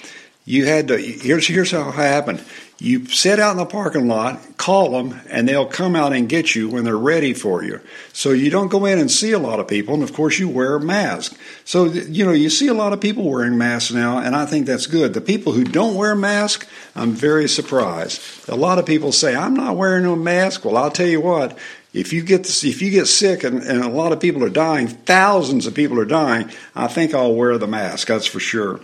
you 0.47 0.64
had 0.64 0.88
to. 0.88 0.97
Here's 0.97 1.47
here's 1.47 1.73
how 1.73 1.90
it 1.90 1.95
happened. 1.95 2.43
You 2.82 3.04
sit 3.04 3.38
out 3.38 3.50
in 3.50 3.56
the 3.58 3.66
parking 3.66 4.08
lot, 4.08 4.56
call 4.56 4.92
them, 4.92 5.20
and 5.28 5.46
they'll 5.46 5.66
come 5.66 5.94
out 5.94 6.14
and 6.14 6.26
get 6.26 6.54
you 6.54 6.70
when 6.70 6.82
they're 6.84 6.96
ready 6.96 7.34
for 7.34 7.62
you. 7.62 7.78
So 8.14 8.30
you 8.30 8.49
don't 8.49 8.68
go 8.68 8.87
in 8.87 8.99
and 8.99 9.10
see 9.10 9.32
a 9.32 9.38
lot 9.38 9.60
of 9.60 9.68
people, 9.68 9.92
and 9.92 10.02
of 10.02 10.14
course 10.14 10.38
you 10.38 10.49
wear 10.49 10.76
a 10.76 10.80
mask. 10.80 11.38
So 11.66 11.84
you 11.84 12.25
know 12.25 12.32
you 12.32 12.49
see 12.49 12.68
a 12.68 12.75
lot 12.75 12.94
of 12.94 13.00
people 13.00 13.30
wearing 13.30 13.58
masks 13.58 13.92
now, 13.92 14.16
and 14.18 14.34
I 14.34 14.46
think 14.46 14.64
that's 14.64 14.87
good. 14.87 15.12
The 15.12 15.20
people 15.20 15.52
who 15.52 15.62
don't 15.62 15.94
wear 15.94 16.12
a 16.12 16.16
mask, 16.16 16.66
I'm 16.96 17.12
very 17.12 17.49
surprised. 17.49 18.49
A 18.49 18.56
lot 18.56 18.78
of 18.78 18.87
people 18.87 19.12
say 19.12 19.37
I'm 19.37 19.54
not 19.54 19.76
wearing 19.76 20.06
a 20.06 20.16
mask. 20.16 20.64
Well, 20.64 20.78
I'll 20.78 20.90
tell 20.90 21.06
you 21.06 21.20
what. 21.20 21.58
If 21.92 22.12
you 22.12 22.23
get 22.23 22.49
if 22.64 22.82
you 22.82 22.90
get 22.90 23.06
sick 23.06 23.42
and, 23.42 23.62
and 23.62 23.82
a 23.82 23.88
lot 23.88 24.12
of 24.12 24.20
people 24.20 24.44
are 24.44 24.50
dying, 24.50 24.87
thousands 24.87 25.66
of 25.66 25.75
people 25.75 25.99
are 25.99 26.04
dying, 26.04 26.50
I 26.75 26.87
think 26.87 27.14
I'll 27.14 27.35
wear 27.35 27.59
the 27.59 27.66
mask. 27.66 28.09
That's 28.09 28.26
for 28.26 28.40
sure 28.40 28.80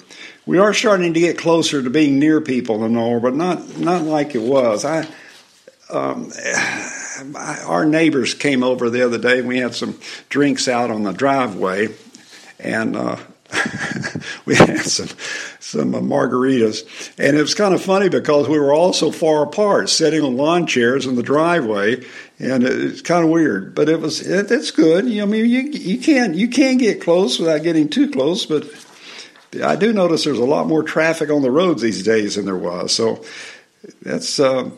we 0.47 0.59
are 0.59 0.73
starting 0.73 1.13
to 1.13 1.21
get 1.21 1.37
closer 1.37 1.83
to 1.83 1.91
being 1.91 2.19
near 2.19 2.41
people 2.41 2.85
and 2.85 2.97
all, 2.97 3.21
but 3.21 3.35
not 3.35 3.79
not 3.79 4.03
like 4.03 4.35
it 4.35 4.43
was. 4.43 4.85
I, 4.85 5.07
um, 5.91 6.33
our 7.37 7.85
neighbors 7.85 8.33
came 8.33 8.63
over 8.63 8.89
the 8.89 9.05
other 9.05 9.19
day. 9.19 9.43
We 9.43 9.59
had 9.59 9.75
some 9.75 9.99
drinks 10.29 10.69
out 10.69 10.91
on 10.91 11.03
the 11.03 11.13
driveway, 11.13 11.89
and 12.61 12.97
uh, 12.97 13.17
we 14.47 14.55
had 14.55 14.83
some 14.83 15.09
some 15.59 15.95
uh, 15.97 16.01
margaritas, 16.01 17.13
and 17.19 17.37
it 17.37 17.41
was 17.41 17.57
kind 17.57 17.75
of 17.75 17.83
funny 17.83 18.09
because 18.09 18.49
we 18.49 18.59
were 18.59 18.73
all 18.73 18.93
so 18.93 19.11
far 19.11 19.43
apart, 19.43 19.89
sitting 19.89 20.23
on 20.23 20.37
lawn 20.37 20.69
chairs 20.69 21.07
in 21.07 21.17
the 21.17 21.25
driveway, 21.25 22.05
and 22.39 22.65
it's 22.65 23.03
kind 23.03 23.25
of 23.25 23.31
weird. 23.31 23.75
But 23.75 23.89
it 23.89 24.01
was 24.01 24.27
it, 24.27 24.51
it's 24.51 24.71
good. 24.71 25.07
You 25.07 25.19
know, 25.19 25.23
I 25.25 25.27
mean, 25.27 25.47
you 25.47 25.61
you 25.63 25.99
can't 25.99 26.35
you 26.35 26.49
can 26.49 26.77
get 26.77 27.01
close 27.01 27.39
without 27.39 27.63
getting 27.63 27.89
too 27.89 28.11
close, 28.11 28.47
but 28.47 28.67
I 29.63 29.77
do 29.77 29.93
notice 29.93 30.25
there's 30.25 30.39
a 30.39 30.45
lot 30.45 30.67
more 30.67 30.83
traffic 30.83 31.31
on 31.31 31.43
the 31.43 31.51
roads 31.51 31.83
these 31.83 32.03
days 32.03 32.37
than 32.37 32.45
there 32.45 32.57
was. 32.57 32.93
So 32.93 33.25
that's. 34.03 34.39
Uh, 34.39 34.71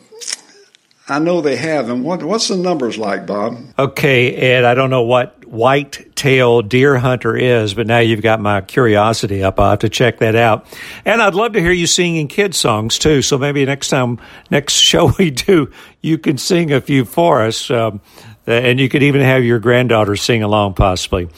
I 1.11 1.17
know 1.17 1.41
they 1.41 1.55
have 1.55 1.87
them. 1.87 2.03
What, 2.03 2.21
what's 2.21 2.49
the 2.49 2.55
numbers 2.55 2.95
like, 2.95 3.25
Bob? 3.25 3.57
Okay, 3.79 4.35
Ed. 4.35 4.63
I 4.63 4.75
don't 4.75 4.91
know 4.91 5.01
what 5.01 5.38
white-tailed 5.49 6.69
deer 6.69 6.97
hunter 6.97 7.35
is, 7.35 7.73
but 7.73 7.87
now 7.87 7.97
you've 7.97 8.21
got 8.21 8.39
my 8.39 8.61
curiosity 8.61 9.43
up. 9.43 9.59
I'll 9.59 9.71
have 9.71 9.79
to 9.79 9.89
check 9.89 10.19
that 10.19 10.35
out. 10.35 10.65
And 11.05 11.21
I'd 11.21 11.33
love 11.33 11.53
to 11.53 11.61
hear 11.61 11.71
you 11.71 11.87
singing 11.87 12.27
kids 12.27 12.57
songs 12.57 12.99
too. 12.99 13.21
So 13.21 13.37
maybe 13.37 13.65
next 13.65 13.89
time, 13.89 14.19
next 14.51 14.73
show 14.89 15.11
we 15.17 15.31
do, 15.31 15.71
you 16.01 16.17
can 16.17 16.37
sing 16.37 16.71
a 16.71 16.81
few 16.81 17.03
for 17.03 17.41
us. 17.41 17.69
Um, 17.71 18.01
and 18.45 18.79
you 18.79 18.89
could 18.89 19.03
even 19.03 19.21
have 19.21 19.43
your 19.43 19.59
granddaughter 19.59 20.15
sing 20.15 20.43
along 20.43 20.75
possibly. 20.75 21.29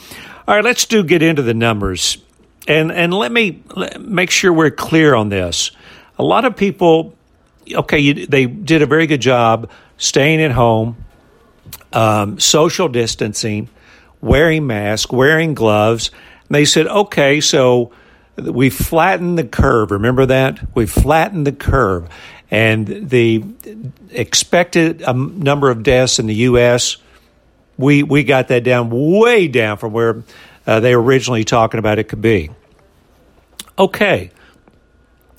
All 0.46 0.54
right, 0.54 0.64
let's 0.64 0.86
do 0.86 1.02
get 1.04 1.22
into 1.22 1.42
the 1.42 1.54
numbers. 1.54 2.18
And, 2.68 2.92
and 2.92 3.12
let 3.12 3.32
me 3.32 3.62
make 3.98 4.30
sure 4.30 4.52
we're 4.52 4.70
clear 4.70 5.14
on 5.14 5.28
this. 5.28 5.72
A 6.18 6.22
lot 6.22 6.44
of 6.44 6.56
people, 6.56 7.14
okay, 7.70 7.98
you, 7.98 8.26
they 8.26 8.46
did 8.46 8.82
a 8.82 8.86
very 8.86 9.06
good 9.06 9.20
job 9.20 9.70
staying 9.96 10.40
at 10.42 10.52
home, 10.52 10.96
um, 11.92 12.38
social 12.38 12.88
distancing, 12.88 13.68
wearing 14.22 14.66
masks, 14.66 15.12
wearing 15.12 15.52
gloves. 15.52 16.10
And 16.48 16.54
they 16.54 16.64
said, 16.64 16.86
okay, 16.86 17.42
so 17.42 17.92
we 18.38 18.70
flattened 18.70 19.38
the 19.38 19.44
curve. 19.44 19.90
Remember 19.90 20.24
that? 20.24 20.74
We 20.74 20.86
flattened 20.86 21.46
the 21.46 21.52
curve. 21.52 22.08
And 22.50 22.86
the 22.86 23.44
expected 24.10 25.02
um, 25.02 25.40
number 25.40 25.70
of 25.70 25.82
deaths 25.82 26.18
in 26.18 26.26
the 26.26 26.34
U.S., 26.34 26.96
we, 27.76 28.02
we 28.02 28.24
got 28.24 28.48
that 28.48 28.62
down 28.64 28.90
way 28.90 29.48
down 29.48 29.78
from 29.78 29.92
where 29.92 30.22
uh, 30.66 30.80
they 30.80 30.94
were 30.94 31.02
originally 31.02 31.44
talking 31.44 31.78
about 31.78 31.98
it 31.98 32.04
could 32.04 32.22
be. 32.22 32.50
Okay. 33.78 34.30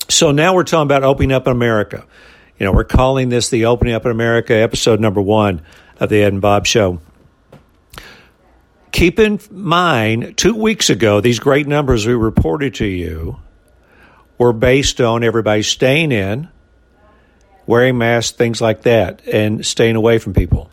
So 0.08 0.32
now 0.32 0.54
we're 0.54 0.64
talking 0.64 0.86
about 0.86 1.04
opening 1.04 1.32
up 1.32 1.46
in 1.46 1.52
America. 1.52 2.04
You 2.58 2.66
know, 2.66 2.72
we're 2.72 2.84
calling 2.84 3.30
this 3.30 3.48
the 3.48 3.66
Opening 3.66 3.94
Up 3.94 4.04
in 4.04 4.10
America 4.10 4.54
episode 4.54 5.00
number 5.00 5.20
one 5.20 5.62
of 5.98 6.08
the 6.08 6.22
Ed 6.22 6.32
and 6.32 6.42
Bob 6.42 6.66
Show. 6.66 7.00
Keep 8.94 9.18
in 9.18 9.40
mind, 9.50 10.36
two 10.36 10.54
weeks 10.54 10.88
ago, 10.88 11.20
these 11.20 11.40
great 11.40 11.66
numbers 11.66 12.06
we 12.06 12.14
reported 12.14 12.74
to 12.74 12.86
you 12.86 13.40
were 14.38 14.52
based 14.52 15.00
on 15.00 15.24
everybody 15.24 15.64
staying 15.64 16.12
in, 16.12 16.48
wearing 17.66 17.98
masks, 17.98 18.36
things 18.36 18.60
like 18.60 18.82
that, 18.82 19.26
and 19.26 19.66
staying 19.66 19.96
away 19.96 20.18
from 20.18 20.32
people. 20.32 20.70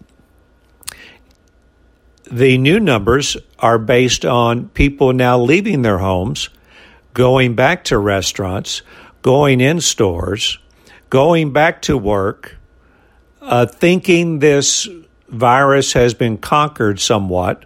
The 2.31 2.59
new 2.59 2.79
numbers 2.79 3.37
are 3.57 3.79
based 3.79 4.23
on 4.23 4.69
people 4.69 5.13
now 5.13 5.39
leaving 5.39 5.81
their 5.81 5.97
homes, 5.97 6.49
going 7.15 7.55
back 7.55 7.85
to 7.85 7.97
restaurants, 7.97 8.83
going 9.23 9.61
in 9.61 9.81
stores, 9.81 10.59
going 11.09 11.53
back 11.53 11.81
to 11.81 11.97
work, 11.97 12.55
uh, 13.41 13.65
thinking 13.65 14.37
this 14.37 14.87
virus 15.27 15.93
has 15.93 16.13
been 16.13 16.37
conquered 16.37 16.99
somewhat. 16.99 17.65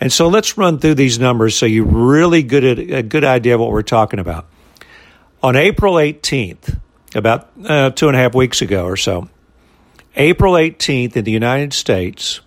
And 0.00 0.10
so 0.10 0.28
let's 0.28 0.56
run 0.56 0.78
through 0.78 0.94
these 0.94 1.18
numbers 1.18 1.54
so 1.54 1.66
you 1.66 1.84
really 1.84 2.42
get 2.42 2.64
a 2.64 3.02
good 3.02 3.24
idea 3.24 3.54
of 3.54 3.60
what 3.60 3.70
we're 3.70 3.82
talking 3.82 4.18
about. 4.18 4.46
On 5.42 5.56
April 5.56 5.94
18th, 5.94 6.78
about 7.14 7.50
uh, 7.64 7.90
two 7.90 8.08
and 8.08 8.16
a 8.16 8.18
half 8.18 8.34
weeks 8.34 8.62
ago 8.62 8.86
or 8.86 8.96
so, 8.96 9.28
April 10.16 10.54
18th 10.54 11.16
in 11.16 11.24
the 11.24 11.30
United 11.30 11.72
States, 11.72 12.40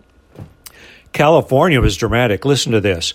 California 1.12 1.80
was 1.80 1.96
dramatic. 1.96 2.44
Listen 2.44 2.72
to 2.72 2.80
this. 2.80 3.14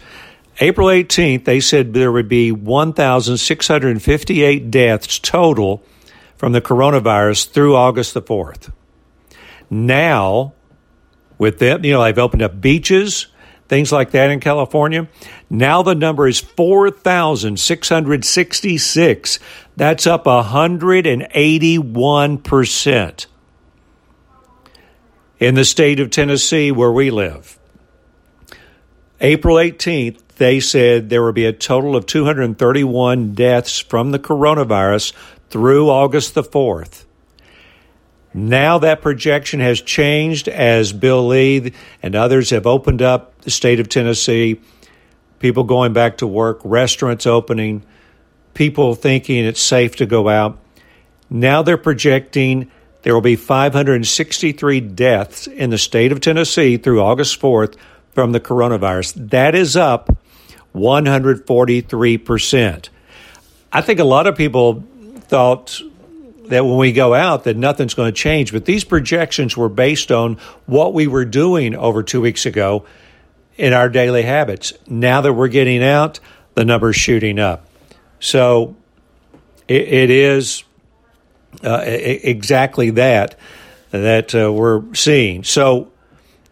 April 0.61 0.87
18th, 0.87 1.43
they 1.45 1.59
said 1.59 1.93
there 1.93 2.11
would 2.11 2.29
be 2.29 2.51
1,658 2.51 4.71
deaths 4.71 5.19
total 5.19 5.83
from 6.37 6.53
the 6.53 6.61
coronavirus 6.61 7.49
through 7.49 7.75
August 7.75 8.13
the 8.13 8.21
4th. 8.21 8.71
Now, 9.69 10.53
with 11.37 11.59
them, 11.59 11.83
you 11.83 11.91
know, 11.93 12.03
they've 12.03 12.17
opened 12.17 12.41
up 12.41 12.61
beaches, 12.61 13.27
things 13.67 13.91
like 13.91 14.11
that 14.11 14.29
in 14.29 14.39
California. 14.39 15.09
Now 15.49 15.81
the 15.81 15.95
number 15.95 16.27
is 16.27 16.39
4,666. 16.39 19.39
That's 19.75 20.07
up 20.07 20.23
181%. 20.25 23.25
In 25.37 25.55
the 25.55 25.65
state 25.65 25.99
of 25.99 26.11
Tennessee, 26.11 26.71
where 26.71 26.93
we 26.93 27.11
live, 27.11 27.59
April 29.19 29.57
18th, 29.57 30.21
they 30.37 30.59
said 30.59 31.09
there 31.09 31.23
would 31.23 31.35
be 31.35 31.45
a 31.45 31.53
total 31.53 31.95
of 31.95 32.05
231 32.05 33.33
deaths 33.33 33.79
from 33.79 34.11
the 34.11 34.19
coronavirus 34.19 35.13
through 35.49 35.89
August 35.89 36.35
the 36.35 36.43
4th. 36.43 37.04
Now 38.37 38.79
that 38.79 39.01
projection 39.01 39.61
has 39.61 39.79
changed 39.79 40.49
as 40.49 40.91
Bill 40.91 41.27
Lee 41.27 41.71
and 42.03 42.17
others 42.17 42.49
have 42.49 42.67
opened 42.67 43.01
up 43.01 43.39
the 43.43 43.49
state 43.49 43.79
of 43.79 43.87
Tennessee, 43.87 44.59
people 45.39 45.63
going 45.63 45.93
back 45.93 46.17
to 46.17 46.27
work, 46.27 46.59
restaurants 46.65 47.25
opening, 47.25 47.85
people 48.53 48.93
thinking 48.93 49.45
it's 49.45 49.61
safe 49.61 49.95
to 49.95 50.05
go 50.05 50.27
out. 50.27 50.59
Now 51.29 51.61
they're 51.61 51.77
projecting 51.77 52.69
there 53.03 53.13
will 53.13 53.21
be 53.21 53.37
563 53.37 54.81
deaths 54.81 55.47
in 55.47 55.69
the 55.69 55.77
state 55.77 56.11
of 56.11 56.19
Tennessee 56.19 56.75
through 56.75 57.01
August 57.01 57.39
4th 57.39 57.77
from 58.11 58.33
the 58.33 58.41
coronavirus. 58.41 59.29
That 59.29 59.55
is 59.55 59.77
up 59.77 60.09
143%. 60.75 62.89
I 63.71 63.81
think 63.81 63.99
a 63.99 64.03
lot 64.03 64.27
of 64.27 64.35
people 64.35 64.83
thought 65.19 65.81
that 66.49 66.65
when 66.65 66.77
we 66.77 66.91
go 66.91 67.13
out 67.13 67.45
that 67.45 67.57
nothing's 67.57 67.93
going 67.93 68.13
to 68.13 68.17
change, 68.17 68.51
but 68.51 68.65
these 68.65 68.83
projections 68.83 69.55
were 69.55 69.69
based 69.69 70.11
on 70.11 70.37
what 70.65 70.93
we 70.93 71.07
were 71.07 71.25
doing 71.25 71.75
over 71.75 72.03
2 72.03 72.21
weeks 72.21 72.45
ago 72.45 72.85
in 73.57 73.73
our 73.73 73.89
daily 73.89 74.23
habits. 74.23 74.73
Now 74.87 75.21
that 75.21 75.33
we're 75.33 75.47
getting 75.47 75.83
out, 75.83 76.19
the 76.55 76.65
number's 76.65 76.95
shooting 76.95 77.39
up. 77.39 77.67
So 78.19 78.75
it, 79.67 79.81
it 79.81 80.09
is 80.09 80.63
uh, 81.63 81.83
exactly 81.85 82.91
that 82.91 83.35
that 83.91 84.35
uh, 84.35 84.51
we're 84.51 84.93
seeing. 84.93 85.43
So 85.43 85.91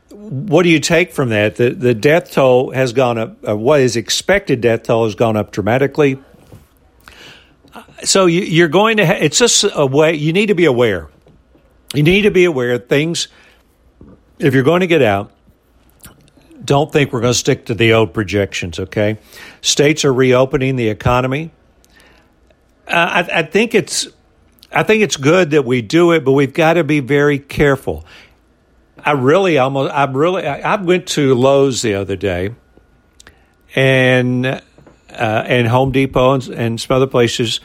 what 0.09 0.63
do 0.63 0.69
you 0.69 0.79
take 0.79 1.11
from 1.11 1.29
that? 1.29 1.55
The 1.55 1.71
the 1.71 1.93
death 1.93 2.31
toll 2.31 2.71
has 2.71 2.93
gone 2.93 3.17
up. 3.17 3.47
Uh, 3.47 3.57
what 3.57 3.81
is 3.81 3.95
expected 3.95 4.61
death 4.61 4.83
toll 4.83 5.05
has 5.05 5.15
gone 5.15 5.35
up 5.35 5.51
dramatically. 5.51 6.19
So 8.03 8.25
you, 8.25 8.65
are 8.65 8.69
going 8.69 8.97
to. 8.97 9.05
Ha- 9.05 9.17
it's 9.19 9.37
just 9.37 9.65
a 9.73 9.85
way. 9.85 10.15
You 10.15 10.33
need 10.33 10.47
to 10.47 10.55
be 10.55 10.65
aware. 10.65 11.09
You 11.93 12.03
need 12.03 12.23
to 12.23 12.31
be 12.31 12.45
aware 12.45 12.71
of 12.71 12.87
things. 12.87 13.27
If 14.39 14.53
you're 14.53 14.63
going 14.63 14.81
to 14.81 14.87
get 14.87 15.01
out, 15.01 15.31
don't 16.63 16.91
think 16.91 17.13
we're 17.13 17.21
going 17.21 17.33
to 17.33 17.39
stick 17.39 17.67
to 17.67 17.73
the 17.73 17.93
old 17.93 18.13
projections. 18.13 18.79
Okay, 18.79 19.17
states 19.61 20.05
are 20.05 20.13
reopening 20.13 20.75
the 20.75 20.89
economy. 20.89 21.51
Uh, 22.87 23.23
I, 23.27 23.39
I 23.39 23.43
think 23.43 23.75
it's 23.75 24.07
I 24.71 24.83
think 24.83 25.03
it's 25.03 25.17
good 25.17 25.51
that 25.51 25.65
we 25.65 25.81
do 25.81 26.11
it, 26.11 26.25
but 26.25 26.31
we've 26.31 26.53
got 26.53 26.73
to 26.73 26.83
be 26.83 26.99
very 26.99 27.39
careful. 27.39 28.05
I 28.97 29.11
really 29.11 29.57
almost 29.57 29.93
I 29.93 30.05
really 30.05 30.45
I, 30.47 30.75
went 30.75 31.07
to 31.09 31.35
Lowe's 31.35 31.81
the 31.81 31.95
other 31.95 32.15
day, 32.15 32.55
and 33.75 34.45
uh, 34.45 34.59
and 35.09 35.67
Home 35.67 35.91
Depot 35.91 36.33
and, 36.33 36.47
and 36.49 36.81
some 36.81 36.95
other 36.95 37.07
places, 37.07 37.59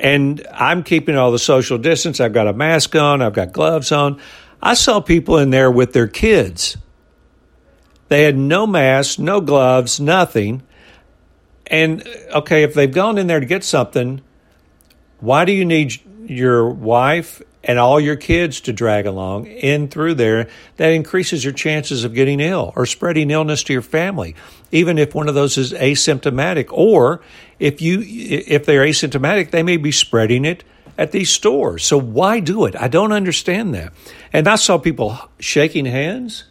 and 0.00 0.46
I'm 0.52 0.82
keeping 0.82 1.16
all 1.16 1.30
the 1.30 1.38
social 1.38 1.78
distance. 1.78 2.20
I've 2.20 2.32
got 2.32 2.48
a 2.48 2.52
mask 2.52 2.96
on. 2.96 3.22
I've 3.22 3.34
got 3.34 3.52
gloves 3.52 3.92
on. 3.92 4.20
I 4.62 4.74
saw 4.74 5.00
people 5.00 5.38
in 5.38 5.50
there 5.50 5.70
with 5.70 5.92
their 5.92 6.08
kids. 6.08 6.76
They 8.08 8.24
had 8.24 8.36
no 8.36 8.66
mask, 8.66 9.18
no 9.18 9.40
gloves, 9.40 10.00
nothing. 10.00 10.62
And 11.66 12.06
okay, 12.34 12.64
if 12.64 12.74
they've 12.74 12.92
gone 12.92 13.18
in 13.18 13.26
there 13.26 13.40
to 13.40 13.46
get 13.46 13.62
something, 13.62 14.20
why 15.20 15.44
do 15.44 15.52
you 15.52 15.64
need 15.64 16.00
your 16.28 16.68
wife 16.68 17.42
and 17.62 17.78
all 17.78 18.00
your 18.00 18.16
kids 18.16 18.60
to 18.62 18.72
drag 18.72 19.06
along 19.06 19.46
in 19.46 19.88
through 19.88 20.14
there? 20.14 20.48
That 20.76 20.92
increases 20.92 21.44
your 21.44 21.52
chances 21.52 22.04
of 22.04 22.14
getting 22.14 22.40
ill 22.40 22.72
or 22.76 22.86
spreading 22.86 23.30
illness 23.30 23.62
to 23.64 23.72
your 23.72 23.82
family, 23.82 24.34
even 24.72 24.98
if 24.98 25.14
one 25.14 25.28
of 25.28 25.34
those 25.34 25.58
is 25.58 25.72
asymptomatic. 25.72 26.66
Or 26.70 27.20
if 27.58 27.82
you 27.82 28.02
if 28.04 28.66
they're 28.66 28.84
asymptomatic, 28.84 29.50
they 29.50 29.62
may 29.62 29.76
be 29.76 29.92
spreading 29.92 30.44
it 30.44 30.64
at 31.00 31.12
these 31.12 31.30
stores. 31.30 31.84
So 31.84 31.98
why 31.98 32.40
do 32.40 32.66
it? 32.66 32.76
I 32.76 32.88
don't 32.88 33.12
understand 33.12 33.74
that. 33.74 33.92
And 34.32 34.46
I 34.46 34.56
saw 34.56 34.76
people 34.76 35.18
shaking 35.38 35.86
hands. 35.86 36.44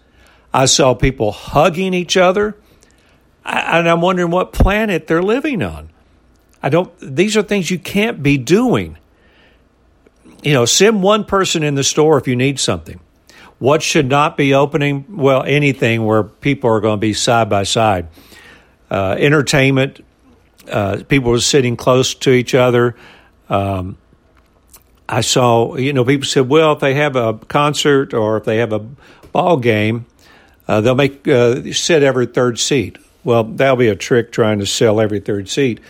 I 0.52 0.66
saw 0.66 0.96
people 0.96 1.32
hugging 1.32 1.94
each 1.94 2.18
other. 2.18 2.58
and 3.46 3.88
I'm 3.88 4.02
wondering 4.02 4.32
what 4.32 4.52
planet 4.52 5.06
they're 5.06 5.22
living 5.22 5.62
on. 5.62 5.92
I 6.62 6.70
don't, 6.70 6.92
these 7.00 7.38
are 7.38 7.44
things 7.44 7.72
you 7.72 7.80
can't 7.80 8.22
be 8.22 8.38
doing. 8.38 8.98
You 10.42 10.54
know, 10.54 10.66
send 10.66 11.04
one 11.04 11.26
person 11.26 11.64
in 11.64 11.76
the 11.76 11.84
store 11.84 12.18
if 12.18 12.28
you 12.28 12.36
need 12.36 12.60
something. 12.60 13.00
What 13.60 13.84
should 13.84 14.08
not 14.08 14.38
be 14.38 14.54
opening? 14.54 15.06
Well, 15.10 15.44
anything 15.44 16.06
where 16.06 16.24
people 16.24 16.70
are 16.70 16.80
going 16.80 16.98
to 16.98 17.02
be 17.02 17.14
side 17.14 17.50
by 17.50 17.64
side. 17.64 18.08
Uh, 18.90 19.16
entertainment, 19.20 20.04
uh, 20.72 21.04
people 21.08 21.34
are 21.34 21.40
sitting 21.40 21.76
close 21.76 22.14
to 22.16 22.32
each 22.32 22.56
other. 22.56 22.96
Um, 23.50 23.98
I 25.10 25.22
saw, 25.22 25.76
you 25.76 25.92
know, 25.92 26.06
people 26.06 26.26
said, 26.26 26.48
well, 26.48 26.74
if 26.74 26.80
they 26.80 26.94
have 26.94 27.16
a 27.16 27.34
concert 27.34 28.14
or 28.14 28.38
if 28.38 28.46
they 28.46 28.58
have 28.58 28.72
a 28.72 28.80
ball 29.32 29.58
game, 29.58 30.06
uh, 30.68 30.82
they'll 30.82 30.96
make 30.96 31.28
uh, 31.28 31.74
sit 31.74 32.02
every 32.02 32.28
third 32.28 32.60
seat. 32.60 32.98
Well, 33.24 33.44
that'll 33.44 33.76
be 33.76 33.90
a 33.90 33.96
trick 33.96 34.32
trying 34.32 34.60
to 34.60 34.66
sell 34.66 35.02
every 35.02 35.20
third 35.20 35.50
seat 35.50 35.82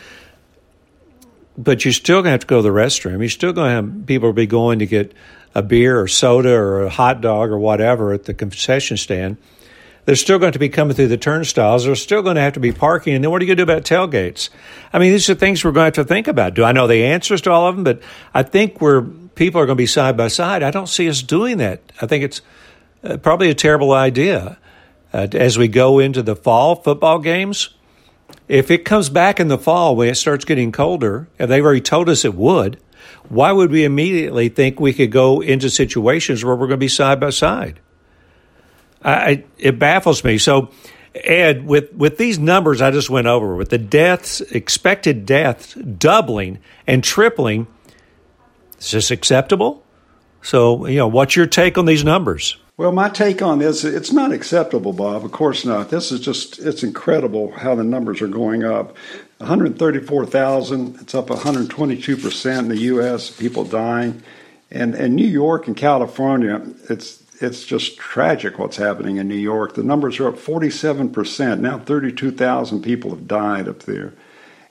but 1.59 1.83
you're 1.83 1.91
still 1.91 2.17
going 2.17 2.25
to 2.25 2.31
have 2.31 2.39
to 2.39 2.47
go 2.47 2.57
to 2.57 2.61
the 2.61 2.69
restroom. 2.69 3.19
You're 3.19 3.27
still 3.27 3.51
going 3.51 3.67
to 3.67 3.75
have 3.75 4.05
people 4.07 4.31
be 4.31 4.47
going 4.47 4.79
to 4.79 4.85
get 4.85 5.13
a 5.53 5.61
beer 5.61 5.99
or 5.99 6.07
soda 6.07 6.53
or 6.53 6.83
a 6.83 6.89
hot 6.89 7.19
dog 7.19 7.49
or 7.49 7.59
whatever 7.59 8.13
at 8.13 8.23
the 8.23 8.33
concession 8.33 8.95
stand. 8.95 9.35
They're 10.05 10.15
still 10.15 10.39
going 10.39 10.53
to 10.53 10.59
be 10.59 10.69
coming 10.69 10.95
through 10.95 11.09
the 11.09 11.17
turnstiles. 11.17 11.83
They're 11.83 11.95
still 11.95 12.21
going 12.21 12.35
to 12.35 12.41
have 12.41 12.53
to 12.53 12.61
be 12.61 12.71
parking. 12.71 13.13
And 13.13 13.23
then 13.23 13.29
what 13.29 13.41
are 13.41 13.45
you 13.45 13.53
going 13.53 13.57
to 13.57 13.65
do 13.65 13.71
about 13.71 13.83
tailgates? 13.83 14.49
I 14.93 14.99
mean, 14.99 15.11
these 15.11 15.29
are 15.29 15.35
things 15.35 15.63
we're 15.63 15.71
going 15.71 15.91
to 15.91 15.99
have 15.99 16.07
to 16.07 16.11
think 16.11 16.29
about. 16.29 16.53
Do 16.53 16.63
I 16.63 16.71
know 16.71 16.87
the 16.87 17.03
answers 17.03 17.41
to 17.41 17.51
all 17.51 17.67
of 17.67 17.75
them? 17.75 17.83
But 17.83 18.01
I 18.33 18.43
think 18.43 18.79
where 18.79 19.01
people 19.01 19.59
are 19.59 19.65
going 19.65 19.75
to 19.75 19.81
be 19.81 19.85
side 19.85 20.15
by 20.15 20.29
side, 20.29 20.63
I 20.63 20.71
don't 20.71 20.87
see 20.87 21.09
us 21.09 21.21
doing 21.21 21.57
that. 21.57 21.81
I 22.01 22.07
think 22.07 22.23
it's 22.23 22.41
uh, 23.03 23.17
probably 23.17 23.49
a 23.49 23.53
terrible 23.53 23.91
idea. 23.91 24.57
Uh, 25.11 25.27
as 25.33 25.57
we 25.57 25.67
go 25.67 25.99
into 25.99 26.23
the 26.23 26.35
fall 26.35 26.75
football 26.75 27.19
games, 27.19 27.69
if 28.49 28.71
it 28.71 28.83
comes 28.83 29.09
back 29.09 29.39
in 29.39 29.47
the 29.47 29.59
fall 29.59 29.95
when 29.95 30.09
it 30.09 30.15
starts 30.15 30.43
getting 30.43 30.71
colder, 30.71 31.29
and 31.37 31.49
they've 31.49 31.63
already 31.63 31.81
told 31.81 32.09
us 32.09 32.25
it 32.25 32.33
would, 32.33 32.81
why 33.29 33.51
would 33.51 33.69
we 33.71 33.85
immediately 33.85 34.49
think 34.49 34.79
we 34.79 34.91
could 34.91 35.11
go 35.11 35.39
into 35.39 35.69
situations 35.69 36.43
where 36.43 36.55
we're 36.55 36.67
going 36.67 36.71
to 36.71 36.77
be 36.77 36.87
side 36.87 37.19
by 37.19 37.29
side? 37.29 37.79
I, 39.05 39.45
it 39.59 39.77
baffles 39.77 40.23
me. 40.23 40.39
So, 40.39 40.71
Ed, 41.13 41.65
with, 41.65 41.93
with 41.93 42.17
these 42.17 42.39
numbers 42.39 42.81
I 42.81 42.89
just 42.89 43.09
went 43.09 43.27
over, 43.27 43.55
with 43.55 43.69
the 43.69 43.77
deaths, 43.77 44.41
expected 44.41 45.27
deaths 45.27 45.75
doubling 45.75 46.57
and 46.87 47.03
tripling, 47.03 47.67
is 48.79 48.91
this 48.91 49.11
acceptable? 49.11 49.85
So, 50.41 50.87
you 50.87 50.97
know, 50.97 51.07
what's 51.07 51.35
your 51.35 51.45
take 51.45 51.77
on 51.77 51.85
these 51.85 52.03
numbers? 52.03 52.57
Well, 52.79 52.93
my 52.93 53.09
take 53.09 53.41
on 53.41 53.59
this, 53.59 53.83
it's 53.83 54.13
not 54.13 54.31
acceptable, 54.31 54.93
Bob. 54.93 55.25
Of 55.25 55.33
course 55.33 55.65
not. 55.65 55.89
This 55.89 56.13
is 56.13 56.21
just, 56.21 56.59
it's 56.59 56.81
incredible 56.81 57.51
how 57.51 57.75
the 57.75 57.83
numbers 57.83 58.21
are 58.21 58.27
going 58.29 58.63
up. 58.63 58.95
134,000, 59.39 61.01
it's 61.01 61.13
up 61.13 61.27
122% 61.27 62.59
in 62.59 62.69
the 62.69 62.77
U.S., 62.77 63.31
people 63.31 63.65
dying. 63.65 64.23
And 64.71 64.95
in 64.95 65.13
New 65.13 65.27
York 65.27 65.67
and 65.67 65.75
California, 65.75 66.65
it's, 66.89 67.21
it's 67.41 67.65
just 67.65 67.97
tragic 67.97 68.57
what's 68.57 68.77
happening 68.77 69.17
in 69.17 69.27
New 69.27 69.35
York. 69.35 69.73
The 69.73 69.83
numbers 69.83 70.17
are 70.21 70.29
up 70.29 70.35
47%. 70.35 71.59
Now 71.59 71.79
32,000 71.79 72.81
people 72.81 73.09
have 73.09 73.27
died 73.27 73.67
up 73.67 73.79
there. 73.79 74.13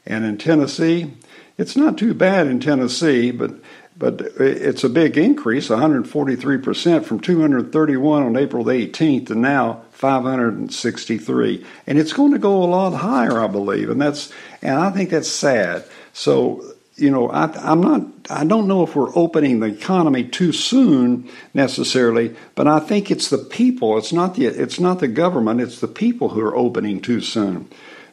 And 0.06 0.24
in 0.24 0.38
Tennessee, 0.38 1.12
it's 1.58 1.76
not 1.76 1.98
too 1.98 2.14
bad 2.14 2.46
in 2.46 2.58
Tennessee, 2.58 3.32
but 3.32 3.50
but 3.98 4.20
it's 4.38 4.84
a 4.84 4.88
big 4.88 5.18
increase, 5.18 5.68
143% 5.68 7.04
from 7.04 7.18
231 7.18 8.22
on 8.22 8.36
April 8.36 8.62
the 8.62 8.72
18th 8.72 9.26
to 9.26 9.34
now 9.34 9.82
563. 9.90 11.66
And 11.86 11.98
it's 11.98 12.12
going 12.12 12.30
to 12.30 12.38
go 12.38 12.62
a 12.62 12.66
lot 12.66 12.94
higher, 12.94 13.40
I 13.40 13.48
believe. 13.48 13.90
And 13.90 14.00
that's, 14.00 14.32
and 14.62 14.78
I 14.78 14.90
think 14.90 15.10
that's 15.10 15.28
sad. 15.28 15.84
So, 16.12 16.64
you 16.94 17.10
know, 17.10 17.28
I, 17.28 17.46
I'm 17.56 17.80
not, 17.80 18.02
I 18.30 18.44
don't 18.44 18.68
know 18.68 18.84
if 18.84 18.94
we're 18.94 19.16
opening 19.16 19.58
the 19.58 19.66
economy 19.66 20.22
too 20.22 20.52
soon 20.52 21.28
necessarily, 21.52 22.36
but 22.54 22.68
I 22.68 22.78
think 22.78 23.10
it's 23.10 23.30
the 23.30 23.38
people. 23.38 23.98
It's 23.98 24.12
not 24.12 24.36
the, 24.36 24.46
it's 24.46 24.78
not 24.78 25.00
the 25.00 25.08
government. 25.08 25.60
It's 25.60 25.80
the 25.80 25.88
people 25.88 26.28
who 26.28 26.40
are 26.40 26.56
opening 26.56 27.00
too 27.00 27.20
soon. 27.20 27.68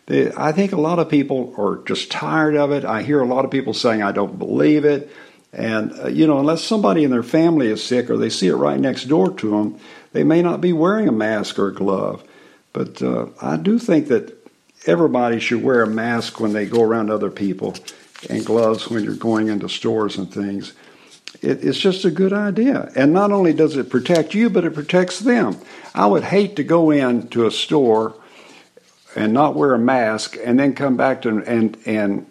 I 0.10 0.52
think 0.52 0.72
a 0.72 0.82
lot 0.82 0.98
of 0.98 1.10
people 1.10 1.54
are 1.58 1.84
just 1.86 2.12
tired 2.12 2.56
of 2.56 2.72
it. 2.72 2.86
I 2.86 3.04
hear 3.04 3.22
a 3.22 3.26
lot 3.26 3.46
of 3.46 3.52
people 3.52 3.74
saying, 3.74 4.02
I 4.02 4.12
don't 4.12 4.40
believe 4.40 4.86
it. 4.86 5.12
And, 5.56 5.98
uh, 6.00 6.08
you 6.10 6.28
know, 6.28 6.40
unless 6.40 6.64
somebody 6.64 7.06
in 7.06 7.12
their 7.12 7.24
family 7.24 7.68
is 7.68 7.82
sick 7.82 8.10
or 8.10 8.18
they 8.18 8.30
see 8.30 8.48
it 8.48 8.56
right 8.56 8.80
next 8.80 9.06
door 9.06 9.32
to 9.32 9.50
them, 9.52 9.80
they 10.12 10.24
may 10.24 10.42
not 10.42 10.60
be 10.60 10.74
wearing 10.74 11.08
a 11.08 11.14
mask 11.14 11.58
or 11.58 11.70
a 11.70 11.74
glove. 11.74 12.24
But 12.74 13.02
uh, 13.02 13.28
I 13.42 13.56
do 13.56 13.80
think 13.80 14.10
that 14.10 14.36
everybody 14.86 15.40
should 15.40 15.64
wear 15.64 15.82
a 15.82 15.88
mask 15.88 16.42
when 16.42 16.52
they 16.52 16.66
go 16.66 16.82
around 16.82 17.10
other 17.10 17.32
people 17.32 17.74
and 18.30 18.46
gloves 18.46 18.90
when 18.90 19.06
you're 19.06 19.16
going 19.16 19.48
into 19.48 19.70
stores 19.70 20.18
and 20.18 20.32
things. 20.32 20.74
It, 21.42 21.64
it's 21.64 21.80
just 21.80 22.04
a 22.04 22.12
good 22.12 22.34
idea. 22.34 22.92
And 22.94 23.14
not 23.14 23.32
only 23.32 23.54
does 23.54 23.78
it 23.78 23.90
protect 23.90 24.34
you, 24.34 24.50
but 24.50 24.66
it 24.66 24.74
protects 24.74 25.20
them. 25.20 25.58
I 25.94 26.06
would 26.06 26.24
hate 26.24 26.58
to 26.58 26.64
go 26.66 26.92
into 26.92 27.46
a 27.46 27.52
store 27.52 28.14
and 29.16 29.32
not 29.32 29.56
wear 29.56 29.74
a 29.74 29.80
mask 29.80 30.36
and 30.44 30.60
then 30.60 30.76
come 30.76 30.98
back 30.98 31.22
to 31.22 31.30
and 31.30 31.78
and 31.86 32.26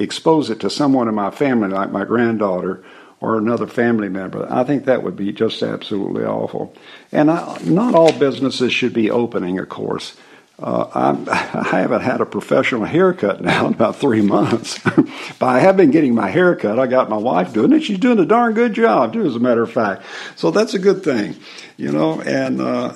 expose 0.00 0.50
it 0.50 0.60
to 0.60 0.70
someone 0.70 1.08
in 1.08 1.14
my 1.14 1.30
family, 1.30 1.68
like 1.68 1.92
my 1.92 2.04
granddaughter 2.04 2.82
or 3.20 3.36
another 3.36 3.66
family 3.66 4.08
member. 4.08 4.46
I 4.50 4.64
think 4.64 4.86
that 4.86 5.02
would 5.02 5.16
be 5.16 5.32
just 5.32 5.62
absolutely 5.62 6.24
awful. 6.24 6.74
And 7.12 7.30
I, 7.30 7.58
not 7.64 7.94
all 7.94 8.12
businesses 8.12 8.72
should 8.72 8.94
be 8.94 9.10
opening, 9.10 9.58
of 9.58 9.68
course. 9.68 10.16
Uh, 10.58 11.16
I 11.30 11.80
haven't 11.80 12.02
had 12.02 12.20
a 12.20 12.26
professional 12.26 12.84
haircut 12.84 13.40
now 13.40 13.66
in 13.66 13.74
about 13.74 13.96
three 13.96 14.22
months, 14.22 14.78
but 15.38 15.46
I 15.46 15.60
have 15.60 15.76
been 15.76 15.90
getting 15.90 16.14
my 16.14 16.30
haircut. 16.30 16.78
I 16.78 16.86
got 16.86 17.10
my 17.10 17.16
wife 17.16 17.52
doing 17.52 17.72
it. 17.72 17.82
She's 17.82 17.98
doing 17.98 18.18
a 18.18 18.26
darn 18.26 18.54
good 18.54 18.74
job, 18.74 19.12
too, 19.12 19.26
as 19.26 19.36
a 19.36 19.40
matter 19.40 19.62
of 19.62 19.72
fact. 19.72 20.02
So 20.36 20.50
that's 20.50 20.74
a 20.74 20.78
good 20.78 21.02
thing, 21.02 21.36
you 21.76 21.92
know. 21.92 22.20
And 22.20 22.60
uh, 22.60 22.94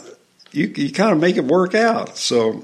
you 0.54 0.72
you 0.76 0.92
kind 0.92 1.12
of 1.12 1.18
make 1.18 1.36
it 1.36 1.44
work 1.44 1.74
out. 1.74 2.16
So 2.16 2.62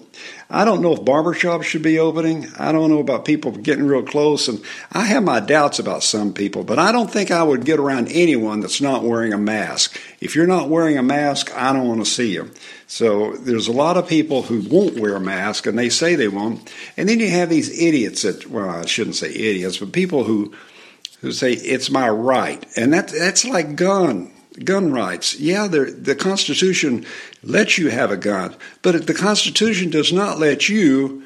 I 0.49 0.65
don't 0.65 0.81
know 0.81 0.93
if 0.93 1.01
barbershops 1.01 1.65
should 1.65 1.83
be 1.83 1.99
opening. 1.99 2.47
I 2.59 2.71
don't 2.71 2.89
know 2.89 3.01
about 3.01 3.25
people 3.25 3.51
getting 3.51 3.85
real 3.85 4.03
close. 4.03 4.49
And 4.49 4.63
I 4.93 5.05
have 5.07 5.25
my 5.25 5.41
doubts 5.41 5.81
about 5.81 6.05
some 6.05 6.33
people, 6.33 6.63
but 6.63 6.79
I 6.79 6.93
don't 6.93 7.11
think 7.11 7.31
I 7.31 7.43
would 7.43 7.65
get 7.65 7.81
around 7.81 8.09
anyone 8.09 8.61
that's 8.61 8.81
not 8.81 9.03
wearing 9.03 9.33
a 9.33 9.39
mask. 9.39 10.01
If 10.21 10.37
you're 10.37 10.47
not 10.47 10.69
wearing 10.69 10.99
a 10.99 11.03
mask, 11.03 11.53
I 11.57 11.73
don't 11.73 11.89
want 11.89 12.01
to 12.01 12.11
see 12.11 12.33
you. 12.33 12.51
So 12.87 13.33
there's 13.33 13.69
a 13.69 13.73
lot 13.73 13.97
of 13.97 14.09
people 14.09 14.43
who 14.43 14.61
won't 14.69 14.99
wear 14.99 15.17
a 15.17 15.21
mask 15.21 15.67
and 15.67 15.79
they 15.79 15.89
say 15.89 16.15
they 16.15 16.29
won't. 16.29 16.73
And 16.97 17.09
then 17.09 17.19
you 17.19 17.31
have 17.31 17.49
these 17.49 17.71
idiots 17.81 18.23
that, 18.23 18.47
well, 18.49 18.71
I 18.71 18.87
shouldn't 18.87 19.17
say 19.17 19.31
idiots, 19.31 19.79
but 19.79 19.93
people 19.93 20.25
who, 20.25 20.55
who 21.21 21.33
say 21.33 21.53
it's 21.53 21.91
my 21.91 22.09
right. 22.09 22.65
And 22.77 22.93
that, 22.93 23.09
that's 23.09 23.45
like 23.45 23.77
gun 23.77 24.33
gun 24.65 24.93
rights. 24.93 25.39
Yeah, 25.39 25.67
the 25.67 26.17
Constitution 26.19 27.07
lets 27.43 27.79
you 27.79 27.91
have 27.91 28.11
a 28.11 28.17
gun, 28.17 28.55
but 28.83 29.07
the 29.07 29.15
Constitution 29.15 29.91
does 29.91 30.13
not 30.13 30.39
let 30.39 30.69
you 30.69 31.23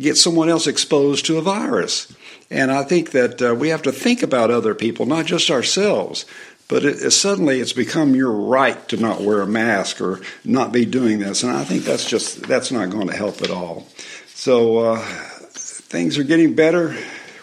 get 0.00 0.16
someone 0.16 0.48
else 0.48 0.66
exposed 0.66 1.24
to 1.26 1.38
a 1.38 1.42
virus. 1.42 2.12
And 2.50 2.70
I 2.70 2.84
think 2.84 3.12
that 3.12 3.40
uh, 3.42 3.54
we 3.54 3.70
have 3.70 3.82
to 3.82 3.92
think 3.92 4.22
about 4.22 4.50
other 4.50 4.74
people, 4.74 5.06
not 5.06 5.26
just 5.26 5.50
ourselves. 5.50 6.26
But 6.68 6.84
it, 6.84 7.00
it, 7.00 7.10
suddenly 7.12 7.60
it's 7.60 7.72
become 7.72 8.14
your 8.16 8.32
right 8.32 8.88
to 8.88 8.96
not 8.96 9.20
wear 9.20 9.40
a 9.40 9.46
mask 9.46 10.00
or 10.00 10.20
not 10.44 10.72
be 10.72 10.84
doing 10.84 11.20
this, 11.20 11.44
and 11.44 11.52
I 11.52 11.62
think 11.62 11.84
that's 11.84 12.04
just 12.04 12.42
that's 12.42 12.72
not 12.72 12.90
going 12.90 13.06
to 13.06 13.16
help 13.16 13.40
at 13.40 13.50
all. 13.50 13.86
So 14.26 14.78
uh, 14.78 14.98
things 14.98 16.18
are 16.18 16.24
getting 16.24 16.54
better. 16.54 16.96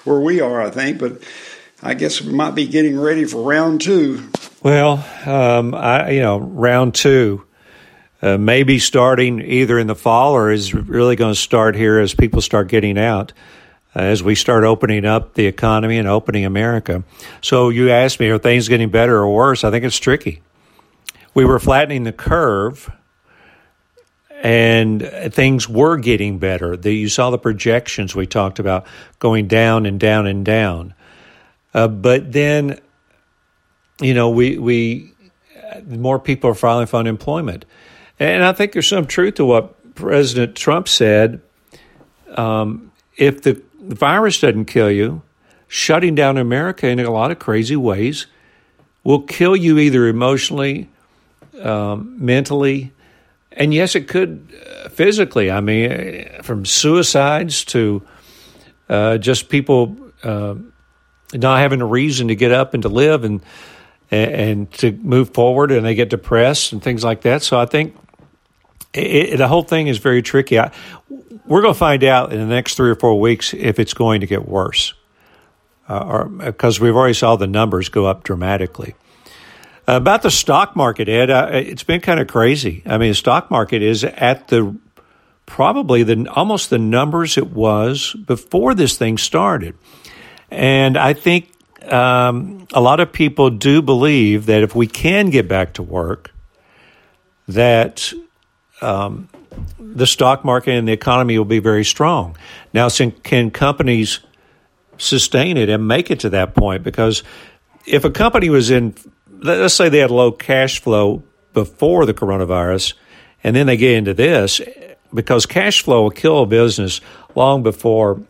where 0.04 0.20
we 0.20 0.42
are, 0.42 0.62
I 0.62 0.70
think. 0.70 1.00
But 1.00 1.22
I 1.82 1.94
guess 1.94 2.22
we 2.22 2.34
might 2.34 2.56
be 2.56 2.68
getting 2.68 3.00
ready 3.00 3.26
for 3.26 3.44
round 3.44 3.82
two. 3.82 4.30
Well, 4.64 5.06
um, 5.26 5.76
I 5.76 6.12
you 6.12 6.22
know 6.22 6.40
round 6.40 6.96
two. 6.96 7.46
Uh, 8.22 8.38
maybe 8.38 8.80
starting 8.80 9.42
either 9.42 9.78
in 9.78 9.88
the 9.88 9.96
fall 9.96 10.32
or 10.32 10.50
is 10.50 10.74
really 10.74 11.18
going 11.18 11.34
to 11.34 11.40
start 11.40 11.76
here 11.76 12.00
as 12.00 12.14
people 12.16 12.40
start 12.40 12.70
getting 12.70 12.98
out, 12.98 13.34
uh, 13.94 14.00
as 14.00 14.24
we 14.24 14.36
start 14.36 14.64
opening 14.64 15.04
up 15.04 15.34
the 15.34 15.46
economy 15.46 15.98
and 15.98 16.08
opening 16.08 16.46
America. 16.46 17.04
So 17.42 17.68
you 17.68 17.90
asked 17.90 18.22
me, 18.22 18.30
are 18.30 18.38
things 18.38 18.70
getting 18.70 18.90
better 18.90 19.18
or 19.18 19.28
worse? 19.28 19.66
I 19.66 19.72
think 19.72 19.84
it's 19.84 20.00
tricky. 20.00 20.42
We 21.34 21.44
were 21.44 21.60
flattening 21.60 22.06
the 22.06 22.14
curve 22.14 22.90
and 24.42 25.02
things 25.34 25.68
were 25.68 25.98
getting 25.98 26.40
better. 26.40 26.78
The, 26.78 26.94
you 26.94 27.10
saw 27.10 27.30
the 27.30 27.38
projections 27.38 28.16
we 28.16 28.28
talked 28.28 28.60
about 28.60 28.86
going 29.20 29.48
down 29.48 29.86
and 29.86 30.00
down 30.00 30.26
and 30.28 30.46
down. 30.46 30.94
Uh, 31.74 31.90
but 31.90 32.32
then, 32.32 32.80
you 34.04 34.14
know, 34.14 34.30
we 34.30 34.58
we 34.58 35.14
more 35.88 36.20
people 36.20 36.50
are 36.50 36.56
filing 36.56 36.88
for 36.88 36.98
unemployment, 36.98 37.66
and 38.20 38.44
I 38.44 38.54
think 38.54 38.74
there's 38.74 38.88
some 38.88 39.06
truth 39.06 39.36
to 39.36 39.46
what 39.46 39.96
President 39.96 40.56
Trump 40.56 40.88
said. 40.88 41.42
Um, 42.36 42.92
if 43.16 43.44
the, 43.44 43.62
virus 43.80 44.40
doesn't 44.40 44.66
kill 44.66 44.90
you, 44.90 45.22
shutting 45.68 46.16
down 46.16 46.38
America 46.38 46.88
in 46.88 47.00
a 47.00 47.12
lot 47.12 47.32
of 47.32 47.38
crazy 47.38 47.76
ways 47.76 48.28
will 49.04 49.22
kill 49.22 49.56
you 49.56 49.78
either 49.78 50.08
emotionally, 50.08 50.90
um, 51.62 52.16
mentally, 52.24 52.92
and 53.52 53.74
yes, 53.74 53.96
it 53.96 54.08
could 54.08 54.48
uh, 54.84 54.90
physically. 54.90 55.52
I 55.52 55.60
mean, 55.60 56.30
from 56.42 56.66
suicides 56.66 57.66
to 57.66 58.02
uh, 58.90 59.18
just 59.18 59.50
people 59.50 59.98
uh, 60.24 60.56
not 61.34 61.60
having 61.60 61.82
a 61.82 61.86
reason 61.86 62.30
to 62.30 62.36
get 62.36 62.52
up 62.52 62.74
and 62.74 62.84
to 62.84 62.90
live 62.90 63.24
and 63.24 63.42
and 64.14 64.72
to 64.74 64.92
move 64.92 65.34
forward, 65.34 65.72
and 65.72 65.86
they 65.86 65.96
get 65.96 66.10
depressed 66.10 66.74
and 66.74 66.82
things 66.82 67.04
like 67.04 67.22
that. 67.22 67.44
So 67.44 67.60
I 67.60 67.66
think 67.66 67.96
it, 68.94 69.38
the 69.38 69.48
whole 69.48 69.64
thing 69.64 69.88
is 69.88 69.98
very 69.98 70.22
tricky. 70.22 70.60
I, 70.60 70.72
we're 71.46 71.62
going 71.62 71.74
to 71.74 71.80
find 71.80 72.04
out 72.04 72.32
in 72.32 72.40
the 72.40 72.46
next 72.46 72.76
three 72.76 72.90
or 72.90 72.96
four 72.96 73.20
weeks 73.20 73.54
if 73.54 73.80
it's 73.80 73.94
going 73.94 74.22
to 74.22 74.28
get 74.28 74.48
worse, 74.48 74.94
uh, 75.90 76.00
or 76.00 76.26
because 76.26 76.80
we've 76.80 76.96
already 76.96 77.14
saw 77.14 77.36
the 77.36 77.48
numbers 77.48 77.90
go 77.90 78.06
up 78.06 78.24
dramatically. 78.24 78.96
About 79.86 80.22
the 80.22 80.32
stock 80.32 80.78
market, 80.78 81.10
Ed, 81.10 81.30
uh, 81.30 81.50
it's 81.52 81.84
been 81.84 82.00
kind 82.00 82.22
of 82.22 82.28
crazy. 82.28 82.84
I 82.86 82.98
mean, 82.98 83.10
the 83.12 83.16
stock 83.16 83.52
market 83.52 83.82
is 83.82 84.06
at 84.06 84.48
the 84.48 84.78
probably 85.46 86.04
the 86.04 86.26
almost 86.34 86.70
the 86.70 86.80
numbers 86.80 87.38
it 87.38 87.52
was 87.52 88.14
before 88.14 88.74
this 88.76 88.98
thing 88.98 89.18
started, 89.18 89.76
and 90.50 90.96
I 90.96 91.12
think 91.14 91.52
um, 91.90 92.68
a 92.74 92.82
lot 92.82 93.00
of 93.00 93.12
people 93.12 93.50
do 93.50 93.82
believe 93.82 94.46
that 94.48 94.64
if 94.64 94.76
we 94.76 94.88
can 94.88 95.30
get 95.30 95.48
back 95.48 95.74
to 95.74 95.84
work, 95.84 96.32
that 97.48 98.14
um, 98.82 99.30
the 99.80 100.08
stock 100.08 100.46
market 100.46 100.72
and 100.72 100.88
the 100.88 100.94
economy 100.94 101.38
will 101.38 101.46
be 101.46 101.60
very 101.60 101.84
strong. 101.84 102.38
Now, 102.74 102.90
can 102.90 103.52
companies 103.52 104.20
sustain 104.98 105.58
it 105.58 105.70
and 105.70 105.88
make 105.88 106.10
it 106.10 106.22
to 106.22 106.30
that 106.30 106.56
point? 106.56 106.84
Because 106.84 107.24
if 107.86 108.06
a 108.06 108.10
company 108.10 108.50
was 108.50 108.72
in 108.72 108.96
let's 109.44 109.74
say 109.74 109.90
they 109.90 110.00
had 110.00 110.12
low 110.12 110.32
cash 110.32 110.82
flow 110.82 111.24
before 111.54 112.06
the 112.06 112.14
coronavirus, 112.14 112.94
and 113.44 113.56
then 113.56 113.68
they 113.68 113.78
get 113.78 113.98
into 113.98 114.14
this 114.14 114.62
because 115.14 115.46
cash 115.46 115.84
flow 115.84 116.04
will 116.04 116.12
kill 116.12 116.44
a 116.44 116.46
business 116.46 117.02
long 117.36 117.62
before 117.62 118.22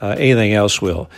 uh, 0.00 0.16
anything 0.18 0.52
else 0.52 0.82
will. 0.82 1.08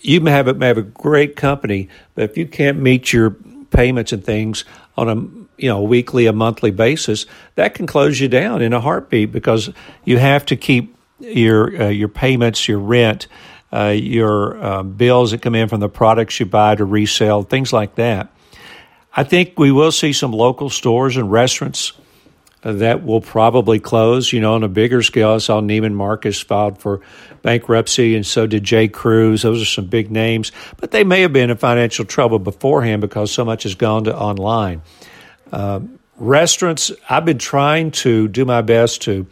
You 0.00 0.20
may 0.20 0.30
have, 0.30 0.56
may 0.56 0.68
have 0.68 0.78
a 0.78 0.82
great 0.82 1.36
company, 1.36 1.88
but 2.14 2.24
if 2.24 2.36
you 2.36 2.46
can't 2.46 2.78
meet 2.78 3.12
your 3.12 3.30
payments 3.70 4.12
and 4.12 4.24
things 4.24 4.64
on 4.96 5.08
a 5.08 5.14
you 5.60 5.68
know 5.68 5.82
weekly, 5.82 6.26
a 6.26 6.32
monthly 6.32 6.70
basis, 6.70 7.26
that 7.54 7.74
can 7.74 7.86
close 7.86 8.20
you 8.20 8.28
down 8.28 8.62
in 8.62 8.72
a 8.72 8.80
heartbeat 8.80 9.32
because 9.32 9.70
you 10.04 10.18
have 10.18 10.46
to 10.46 10.56
keep 10.56 10.96
your 11.20 11.82
uh, 11.82 11.88
your 11.88 12.08
payments, 12.08 12.68
your 12.68 12.78
rent, 12.78 13.26
uh, 13.72 13.94
your 13.96 14.62
uh, 14.62 14.82
bills 14.82 15.30
that 15.30 15.42
come 15.42 15.54
in 15.54 15.68
from 15.68 15.80
the 15.80 15.88
products 15.88 16.38
you 16.38 16.46
buy 16.46 16.74
to 16.74 16.84
resell, 16.84 17.42
things 17.42 17.72
like 17.72 17.96
that. 17.96 18.30
I 19.16 19.24
think 19.24 19.58
we 19.58 19.70
will 19.70 19.92
see 19.92 20.12
some 20.12 20.32
local 20.32 20.70
stores 20.70 21.16
and 21.16 21.30
restaurants 21.30 21.92
that 22.72 23.04
will 23.04 23.20
probably 23.20 23.78
close. 23.78 24.32
You 24.32 24.40
know, 24.40 24.54
on 24.54 24.64
a 24.64 24.68
bigger 24.68 25.02
scale, 25.02 25.32
I 25.32 25.38
saw 25.38 25.60
Neiman 25.60 25.92
Marcus 25.92 26.40
filed 26.40 26.78
for 26.78 27.00
bankruptcy, 27.42 28.16
and 28.16 28.26
so 28.26 28.46
did 28.46 28.64
J. 28.64 28.88
Crews. 28.88 29.42
Those 29.42 29.60
are 29.62 29.66
some 29.66 29.86
big 29.86 30.10
names, 30.10 30.50
but 30.78 30.90
they 30.90 31.04
may 31.04 31.20
have 31.20 31.32
been 31.32 31.50
in 31.50 31.56
financial 31.56 32.04
trouble 32.04 32.38
beforehand 32.38 33.02
because 33.02 33.30
so 33.30 33.44
much 33.44 33.64
has 33.64 33.74
gone 33.74 34.04
to 34.04 34.16
online. 34.16 34.82
Uh, 35.52 35.80
restaurants, 36.16 36.90
I've 37.08 37.24
been 37.24 37.38
trying 37.38 37.90
to 37.92 38.28
do 38.28 38.44
my 38.44 38.62
best 38.62 39.02
to 39.02 39.26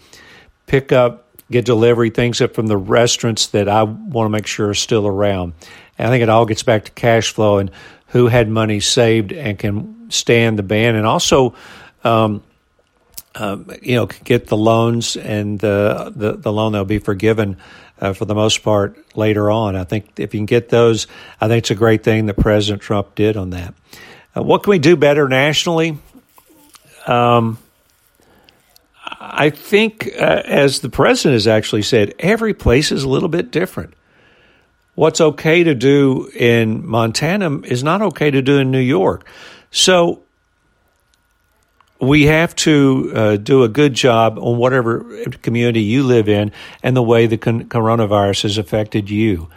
pick 0.66 0.92
up, 0.92 1.27
get 1.51 1.64
delivery 1.64 2.11
things 2.11 2.40
up 2.40 2.55
from 2.55 2.66
the 2.66 2.77
restaurants 2.77 3.49
that 3.49 3.68
I 3.68 3.83
want 3.83 4.27
to 4.27 4.31
make 4.31 4.47
sure 4.47 4.68
are 4.68 4.75
still 4.75 5.07
around. 5.07 5.55
And 5.99 6.09
I 6.09 6.11
think 6.11 6.23
it 6.23 6.29
all 6.29 6.47
gets 6.47 6.62
back 6.62 6.85
to 6.85 6.90
cash 6.92 7.33
flow 7.33 7.59
and 7.59 7.71
who 8.09 8.27
had 8.27 8.49
money 8.49 8.81
saved 8.81 9.33
and 9.33 9.59
can 9.59 10.11
stand 10.11 10.59
the 10.59 10.62
ban, 10.62 10.97
and 10.97 11.07
also, 11.07 11.55
um, 12.05 12.42
um, 13.35 13.71
you 13.81 13.95
know, 13.95 14.07
get 14.07 14.47
the 14.47 14.57
loans 14.57 15.16
and 15.16 15.59
the, 15.59 16.12
the, 16.14 16.33
the 16.33 16.53
loan 16.53 16.73
they'll 16.73 16.85
be 16.85 16.99
forgiven 16.99 17.57
uh, 18.01 18.12
for 18.12 18.25
the 18.25 18.35
most 18.35 18.62
part 18.62 18.99
later 19.16 19.51
on. 19.51 19.77
I 19.77 19.85
think 19.85 20.11
if 20.18 20.35
you 20.35 20.40
can 20.40 20.47
get 20.47 20.68
those, 20.68 21.07
I 21.40 21.49
think 21.49 21.59
it's 21.59 21.71
a 21.71 21.75
great 21.75 22.03
thing 22.03 22.27
that 22.27 22.35
President 22.35 22.83
Trump 22.83 23.14
did 23.14 23.37
on 23.37 23.51
that. 23.51 23.75
Uh, 24.37 24.42
what 24.42 24.62
can 24.62 24.71
we 24.73 24.79
do 24.79 24.97
better 24.97 25.29
nationally? 25.29 25.99
Um, 27.07 27.59
I 29.21 29.51
think, 29.51 30.09
uh, 30.18 30.42
as 30.45 30.81
the 30.81 30.88
president 30.88 31.35
has 31.35 31.47
actually 31.47 31.83
said, 31.83 32.14
every 32.18 32.55
place 32.55 32.92
is 32.92 33.03
a 33.05 33.09
little 33.09 33.29
bit 33.29 33.51
different 33.51 33.95
what's 34.95 35.21
okay 35.21 35.64
to 35.64 35.75
do 35.75 36.31
in 36.35 36.87
Montana 36.87 37.61
is 37.61 37.83
not 37.83 38.03
okay 38.03 38.31
to 38.31 38.42
do 38.42 38.59
in 38.59 38.71
New 38.71 38.79
York. 38.79 39.27
So 39.71 40.23
we 42.03 42.27
have 42.27 42.55
to 42.57 43.12
uh, 43.15 43.37
do 43.37 43.62
a 43.62 43.69
good 43.69 43.95
job 43.95 44.37
on 44.37 44.59
whatever 44.59 45.07
community 45.41 45.83
you 45.83 46.03
live 46.03 46.29
in 46.29 46.51
and 46.83 46.97
the 46.97 47.03
way 47.03 47.29
the 47.29 47.38
con- 47.38 47.67
coronavirus 47.67 48.43
has 48.43 48.59
affected 48.59 49.09
you. 49.09 49.49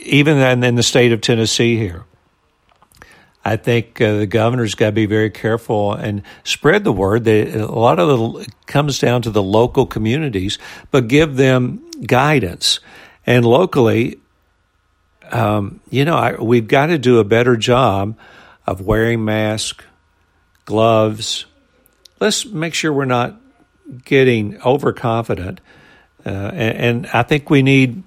Even 0.00 0.38
in 0.64 0.74
the 0.74 0.82
state 0.82 1.12
of 1.12 1.20
Tennessee 1.20 1.76
here. 1.76 2.04
I 3.44 3.56
think 3.56 4.00
uh, 4.00 4.18
the 4.18 4.26
governor's 4.26 4.74
got 4.74 4.86
to 4.86 4.92
be 4.92 5.04
very 5.04 5.28
careful 5.28 5.92
and 5.92 6.22
spread 6.42 6.84
the 6.84 6.92
word. 6.92 7.24
That 7.24 7.54
a 7.54 7.66
lot 7.66 7.98
of 7.98 8.40
it 8.40 8.48
comes 8.66 8.98
down 8.98 9.22
to 9.22 9.30
the 9.30 9.42
local 9.42 9.84
communities, 9.84 10.58
but 10.90 11.06
give 11.06 11.36
them 11.36 11.84
guidance. 12.06 12.80
And 13.26 13.44
locally, 13.44 14.20
um, 15.30 15.80
you 15.90 16.04
know, 16.04 16.16
I, 16.16 16.40
we've 16.40 16.68
got 16.68 16.86
to 16.86 16.98
do 16.98 17.18
a 17.18 17.24
better 17.24 17.56
job 17.56 18.16
of 18.66 18.80
wearing 18.80 19.24
masks, 19.24 19.84
gloves. 20.64 21.46
Let's 22.20 22.46
make 22.46 22.74
sure 22.74 22.92
we're 22.92 23.04
not 23.04 23.40
getting 24.04 24.60
overconfident. 24.62 25.60
Uh, 26.24 26.28
and, 26.28 26.78
and, 26.78 27.06
I 27.08 27.24
think 27.24 27.50
we 27.50 27.62
need 27.62 28.04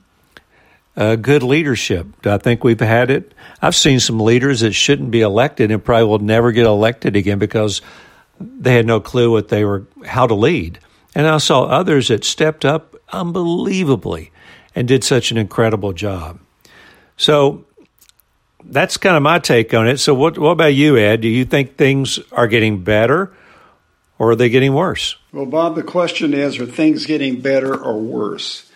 uh, 0.95 1.17
good 1.17 1.43
leadership. 1.43 2.07
I 2.25 2.37
think 2.37 2.63
we've 2.63 2.79
had 2.79 3.11
it. 3.11 3.33
I've 3.61 3.75
seen 3.75 3.99
some 3.99 4.19
leaders 4.21 4.61
that 4.61 4.71
shouldn't 4.71 5.11
be 5.11 5.19
elected 5.19 5.69
and 5.69 5.83
probably 5.83 6.05
will 6.05 6.19
never 6.19 6.53
get 6.53 6.65
elected 6.65 7.17
again 7.17 7.39
because 7.39 7.81
they 8.39 8.73
had 8.73 8.85
no 8.85 9.01
clue 9.01 9.31
what 9.31 9.49
they 9.49 9.65
were, 9.65 9.85
how 10.05 10.27
to 10.27 10.33
lead. 10.33 10.79
And 11.13 11.27
I 11.27 11.37
saw 11.39 11.63
others 11.63 12.07
that 12.07 12.23
stepped 12.23 12.63
up 12.63 12.95
unbelievably 13.11 14.31
and 14.73 14.87
did 14.87 15.03
such 15.03 15.31
an 15.31 15.37
incredible 15.37 15.93
job. 15.93 16.39
So 17.17 17.65
that's 18.65 18.97
kind 18.97 19.15
of 19.15 19.23
my 19.23 19.39
take 19.39 19.73
on 19.73 19.87
it. 19.87 19.97
So, 19.97 20.13
what, 20.13 20.37
what 20.37 20.51
about 20.51 20.73
you, 20.73 20.97
Ed? 20.97 21.21
Do 21.21 21.27
you 21.27 21.45
think 21.45 21.77
things 21.77 22.19
are 22.31 22.47
getting 22.47 22.83
better 22.83 23.33
or 24.17 24.31
are 24.31 24.35
they 24.35 24.49
getting 24.49 24.73
worse? 24.73 25.15
Well, 25.31 25.45
Bob, 25.45 25.75
the 25.75 25.83
question 25.83 26.33
is 26.33 26.59
are 26.59 26.65
things 26.65 27.05
getting 27.05 27.41
better 27.41 27.75
or 27.75 27.99
worse? 27.99 28.69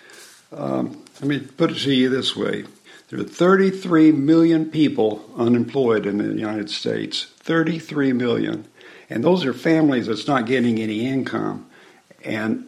Um, 0.51 1.03
let 1.21 1.27
me 1.27 1.39
put 1.39 1.71
it 1.71 1.77
to 1.79 1.93
you 1.93 2.09
this 2.09 2.35
way 2.35 2.65
there 3.09 3.19
are 3.19 3.23
33 3.23 4.11
million 4.11 4.69
people 4.69 5.27
unemployed 5.35 6.05
in 6.05 6.19
the 6.19 6.25
United 6.25 6.69
States. 6.69 7.25
33 7.39 8.13
million. 8.13 8.67
And 9.09 9.23
those 9.23 9.45
are 9.45 9.53
families 9.53 10.05
that's 10.05 10.27
not 10.27 10.45
getting 10.45 10.79
any 10.79 11.07
income. 11.07 11.67
And 12.23 12.67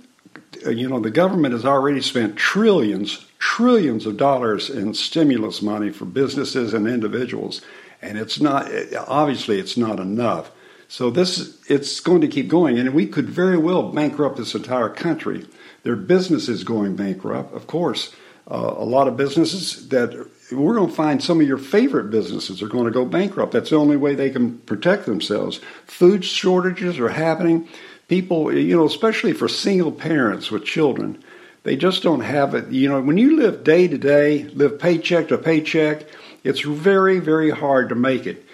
uh, 0.66 0.72
you 0.72 0.90
know, 0.90 1.00
the 1.00 1.12
government 1.12 1.54
has 1.54 1.66
already 1.66 2.02
spent 2.02 2.38
trillions, 2.38 3.26
trillions 3.42 4.06
of 4.06 4.18
dollars 4.18 4.70
in 4.70 4.94
stimulus 4.94 5.64
money 5.64 5.90
for 5.90 6.06
businesses 6.06 6.76
and 6.76 6.88
individuals, 6.88 7.62
and 8.02 8.18
it's 8.18 8.40
not 8.40 8.72
obviously 9.08 9.60
it's 9.60 9.76
not 9.76 10.00
enough. 10.00 10.52
So 10.88 11.10
this 11.10 11.60
it's 11.68 12.00
going 12.00 12.22
to 12.22 12.28
keep 12.28 12.48
going, 12.48 12.78
and 12.78 12.94
we 12.94 13.08
could 13.08 13.28
very 13.28 13.58
well 13.58 13.92
bankrupt 13.92 14.38
this 14.38 14.54
entire 14.54 14.90
country. 14.90 15.48
Their 15.84 15.94
are 15.94 15.96
businesses 15.96 16.64
going 16.64 16.96
bankrupt, 16.96 17.54
of 17.56 17.66
course. 17.66 18.14
Uh, 18.50 18.76
a 18.78 18.86
lot 18.86 19.08
of 19.08 19.18
businesses 19.18 19.90
that 19.90 20.14
we're 20.52 20.76
going 20.76 20.90
to 20.90 20.96
find 20.96 21.24
some 21.24 21.42
of 21.42 21.48
your 21.48 21.58
favorite 21.58 22.12
businesses 22.12 22.62
are 22.62 22.68
going 22.68 22.86
to 22.86 22.92
go 22.92 23.06
bankrupt. 23.06 23.54
That's 23.54 23.72
the 23.72 23.78
only 23.78 23.98
way 23.98 24.14
they 24.14 24.30
can 24.30 24.60
protect 24.60 25.06
themselves. 25.06 25.60
Food 25.86 26.24
shortages 26.24 27.00
are 27.00 27.10
happening. 27.10 27.68
People, 28.08 28.54
you 28.54 28.76
know, 28.76 28.86
especially 28.86 29.34
for 29.34 29.48
single 29.48 29.92
parents 29.92 30.52
with 30.52 30.66
children, 30.66 31.24
they 31.64 31.76
just 31.76 32.04
don't 32.04 32.22
have 32.22 32.56
it. 32.56 32.70
You 32.70 32.90
know, 32.90 33.02
when 33.02 33.18
you 33.18 33.38
live 33.38 33.64
day 33.64 33.88
to 33.88 33.98
day, 33.98 34.46
live 34.46 34.80
paycheck 34.80 35.28
to 35.28 35.38
paycheck, 35.38 36.06
it's 36.44 36.62
very, 36.62 37.20
very 37.20 37.52
hard 37.52 37.90
to 37.90 37.96
make 37.96 38.26
it, 38.26 38.46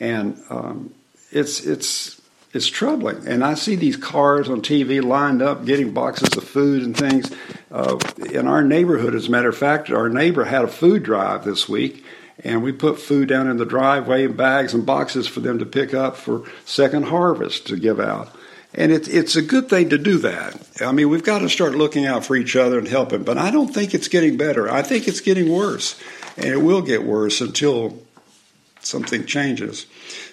and 0.00 0.40
um, 0.50 0.94
it's 1.30 1.64
it's 1.64 2.20
it's 2.52 2.66
troubling. 2.66 3.26
And 3.28 3.44
I 3.44 3.54
see 3.54 3.76
these 3.76 3.96
cars 3.96 4.48
on 4.48 4.62
TV 4.62 5.02
lined 5.02 5.42
up 5.42 5.64
getting 5.64 5.92
boxes 5.92 6.36
of 6.36 6.44
food 6.44 6.82
and 6.82 6.96
things. 6.96 7.30
Uh, 7.70 7.98
in 8.30 8.48
our 8.48 8.62
neighborhood, 8.62 9.14
as 9.14 9.28
a 9.28 9.30
matter 9.30 9.48
of 9.48 9.56
fact, 9.56 9.90
our 9.90 10.08
neighbor 10.08 10.44
had 10.44 10.64
a 10.64 10.68
food 10.68 11.02
drive 11.02 11.44
this 11.44 11.68
week, 11.68 12.04
and 12.42 12.62
we 12.62 12.72
put 12.72 12.98
food 12.98 13.28
down 13.28 13.48
in 13.48 13.58
the 13.58 13.66
driveway 13.66 14.24
in 14.24 14.32
bags 14.32 14.74
and 14.74 14.84
boxes 14.84 15.28
for 15.28 15.40
them 15.40 15.58
to 15.58 15.66
pick 15.66 15.94
up 15.94 16.16
for 16.16 16.44
second 16.64 17.04
harvest 17.04 17.66
to 17.68 17.76
give 17.76 18.00
out. 18.00 18.35
And 18.76 18.92
it, 18.92 19.08
it's 19.08 19.36
a 19.36 19.42
good 19.42 19.70
thing 19.70 19.88
to 19.88 19.98
do 19.98 20.18
that. 20.18 20.60
I 20.80 20.92
mean, 20.92 21.08
we've 21.08 21.24
got 21.24 21.38
to 21.38 21.48
start 21.48 21.74
looking 21.74 22.04
out 22.04 22.26
for 22.26 22.36
each 22.36 22.54
other 22.54 22.78
and 22.78 22.86
helping, 22.86 23.24
but 23.24 23.38
I 23.38 23.50
don't 23.50 23.72
think 23.72 23.94
it's 23.94 24.08
getting 24.08 24.36
better. 24.36 24.70
I 24.70 24.82
think 24.82 25.08
it's 25.08 25.20
getting 25.20 25.50
worse, 25.50 25.98
and 26.36 26.46
it 26.46 26.58
will 26.58 26.82
get 26.82 27.02
worse 27.02 27.40
until 27.40 27.98
something 28.80 29.24
changes. 29.24 29.86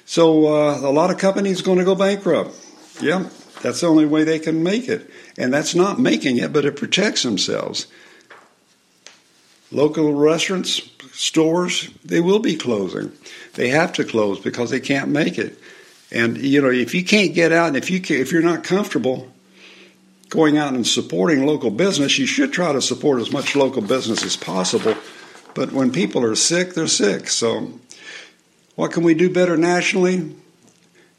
So 0.05 0.47
uh, 0.47 0.79
a 0.81 0.91
lot 0.91 1.09
of 1.09 1.17
companies 1.17 1.61
going 1.61 1.79
to 1.79 1.85
go 1.85 1.95
bankrupt. 1.95 2.53
Yeah, 3.01 3.29
that's 3.61 3.79
the 3.79 3.87
only 3.87 4.05
way 4.05 4.25
they 4.25 4.39
can 4.39 4.61
make 4.61 4.89
it, 4.89 5.09
and 5.37 5.53
that's 5.53 5.73
not 5.73 5.97
making 5.97 6.37
it, 6.37 6.51
but 6.51 6.65
it 6.65 6.75
protects 6.75 7.23
themselves. 7.23 7.87
Local 9.71 10.13
restaurants, 10.13 10.81
stores, 11.13 11.89
they 12.03 12.19
will 12.19 12.39
be 12.39 12.55
closing. 12.55 13.13
They 13.53 13.69
have 13.69 13.93
to 13.93 14.03
close 14.03 14.39
because 14.39 14.69
they 14.69 14.81
can't 14.81 15.09
make 15.09 15.37
it. 15.39 15.57
And 16.13 16.37
you 16.37 16.61
know, 16.61 16.69
if 16.69 16.93
you 16.93 17.03
can't 17.03 17.33
get 17.33 17.51
out, 17.51 17.69
and 17.69 17.77
if 17.77 17.89
you 17.89 17.99
can, 17.99 18.17
if 18.17 18.31
you're 18.31 18.43
not 18.43 18.63
comfortable 18.63 19.31
going 20.29 20.57
out 20.57 20.73
and 20.73 20.85
supporting 20.85 21.45
local 21.45 21.69
business, 21.69 22.17
you 22.17 22.25
should 22.25 22.51
try 22.51 22.73
to 22.73 22.81
support 22.81 23.21
as 23.21 23.31
much 23.31 23.55
local 23.55 23.81
business 23.81 24.23
as 24.23 24.35
possible. 24.35 24.95
But 25.53 25.71
when 25.71 25.91
people 25.91 26.23
are 26.23 26.35
sick, 26.35 26.73
they're 26.73 26.87
sick. 26.87 27.29
So, 27.29 27.79
what 28.75 28.91
can 28.91 29.03
we 29.03 29.13
do 29.13 29.29
better 29.29 29.57
nationally? 29.57 30.35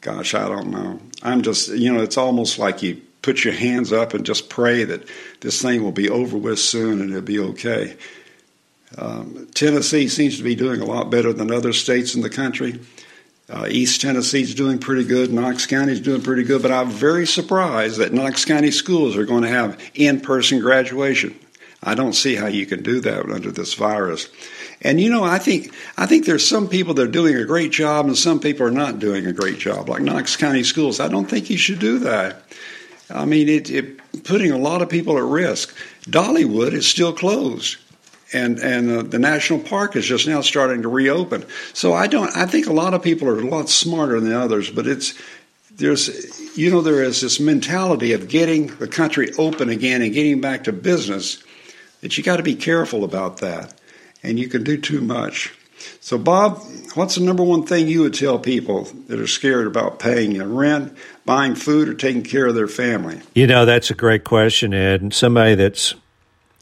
Gosh, 0.00 0.34
I 0.34 0.48
don't 0.48 0.70
know. 0.70 1.00
I'm 1.22 1.42
just, 1.42 1.68
you 1.68 1.92
know, 1.92 2.02
it's 2.02 2.18
almost 2.18 2.58
like 2.58 2.82
you 2.82 3.00
put 3.22 3.44
your 3.44 3.54
hands 3.54 3.92
up 3.92 4.14
and 4.14 4.26
just 4.26 4.50
pray 4.50 4.84
that 4.84 5.08
this 5.40 5.62
thing 5.62 5.82
will 5.82 5.92
be 5.92 6.10
over 6.10 6.36
with 6.36 6.58
soon 6.58 7.00
and 7.00 7.10
it'll 7.10 7.22
be 7.22 7.38
okay. 7.38 7.96
Um, 8.98 9.48
Tennessee 9.54 10.08
seems 10.08 10.36
to 10.36 10.42
be 10.42 10.54
doing 10.54 10.80
a 10.80 10.84
lot 10.84 11.10
better 11.10 11.32
than 11.32 11.50
other 11.50 11.72
states 11.72 12.14
in 12.14 12.20
the 12.20 12.30
country. 12.30 12.80
Uh, 13.48 13.66
East 13.68 14.00
Tennessee 14.00 14.40
is 14.40 14.54
doing 14.54 14.78
pretty 14.78 15.04
good. 15.04 15.32
Knox 15.32 15.66
County 15.66 15.92
is 15.92 16.00
doing 16.00 16.22
pretty 16.22 16.44
good. 16.44 16.62
But 16.62 16.72
I'm 16.72 16.90
very 16.90 17.26
surprised 17.26 17.98
that 17.98 18.12
Knox 18.12 18.44
County 18.44 18.70
schools 18.70 19.16
are 19.16 19.26
going 19.26 19.42
to 19.42 19.48
have 19.48 19.78
in 19.94 20.20
person 20.20 20.60
graduation. 20.60 21.38
I 21.82 21.94
don't 21.94 22.14
see 22.14 22.34
how 22.34 22.46
you 22.46 22.64
can 22.64 22.82
do 22.82 23.00
that 23.00 23.28
under 23.28 23.50
this 23.50 23.74
virus. 23.74 24.30
And 24.80 24.98
you 24.98 25.10
know, 25.10 25.24
I 25.24 25.38
think 25.38 25.74
I 25.98 26.06
think 26.06 26.24
there's 26.24 26.46
some 26.46 26.68
people 26.68 26.94
that 26.94 27.02
are 27.02 27.10
doing 27.10 27.36
a 27.36 27.44
great 27.44 27.72
job, 27.72 28.06
and 28.06 28.16
some 28.16 28.40
people 28.40 28.66
are 28.66 28.70
not 28.70 28.98
doing 28.98 29.26
a 29.26 29.32
great 29.32 29.58
job. 29.58 29.90
Like 29.90 30.02
Knox 30.02 30.36
County 30.36 30.62
schools, 30.62 30.98
I 30.98 31.08
don't 31.08 31.28
think 31.28 31.50
you 31.50 31.58
should 31.58 31.78
do 31.78 31.98
that. 32.00 32.42
I 33.10 33.26
mean, 33.26 33.50
it, 33.50 33.70
it 33.70 34.24
putting 34.24 34.50
a 34.50 34.58
lot 34.58 34.80
of 34.80 34.88
people 34.88 35.18
at 35.18 35.24
risk. 35.24 35.76
Dollywood 36.04 36.72
is 36.72 36.86
still 36.86 37.12
closed 37.12 37.76
and 38.34 38.58
and 38.58 38.90
uh, 38.90 39.02
the 39.02 39.18
national 39.18 39.60
park 39.60 39.96
is 39.96 40.04
just 40.04 40.26
now 40.26 40.40
starting 40.40 40.82
to 40.82 40.88
reopen. 40.88 41.46
So 41.72 41.94
I 41.94 42.06
don't. 42.06 42.36
I 42.36 42.46
think 42.46 42.66
a 42.66 42.72
lot 42.72 42.92
of 42.92 43.02
people 43.02 43.28
are 43.28 43.38
a 43.38 43.46
lot 43.46 43.68
smarter 43.68 44.20
than 44.20 44.32
others, 44.32 44.70
but 44.70 44.86
it's 44.86 45.14
there's 45.70 46.58
you 46.58 46.70
know 46.70 46.82
there 46.82 47.02
is 47.02 47.20
this 47.20 47.40
mentality 47.40 48.12
of 48.12 48.28
getting 48.28 48.66
the 48.76 48.88
country 48.88 49.32
open 49.38 49.68
again 49.68 50.02
and 50.02 50.12
getting 50.12 50.40
back 50.40 50.64
to 50.64 50.72
business 50.72 51.42
that 52.00 52.18
you 52.18 52.24
got 52.24 52.36
to 52.36 52.42
be 52.42 52.54
careful 52.54 53.04
about 53.04 53.38
that, 53.38 53.72
and 54.22 54.38
you 54.38 54.48
can 54.48 54.64
do 54.64 54.76
too 54.76 55.00
much. 55.00 55.54
So, 56.00 56.18
Bob, 56.18 56.62
what's 56.94 57.16
the 57.16 57.22
number 57.22 57.42
one 57.42 57.66
thing 57.66 57.88
you 57.88 58.02
would 58.02 58.14
tell 58.14 58.38
people 58.38 58.84
that 59.08 59.20
are 59.20 59.26
scared 59.26 59.66
about 59.66 59.98
paying 59.98 60.40
rent, 60.54 60.96
buying 61.24 61.54
food, 61.54 61.88
or 61.88 61.94
taking 61.94 62.22
care 62.22 62.46
of 62.46 62.54
their 62.54 62.68
family? 62.68 63.20
You 63.34 63.46
know, 63.46 63.64
that's 63.64 63.90
a 63.90 63.94
great 63.94 64.24
question, 64.24 64.72
Ed. 64.72 65.02
And 65.02 65.12
somebody 65.12 65.54
that's 65.54 65.94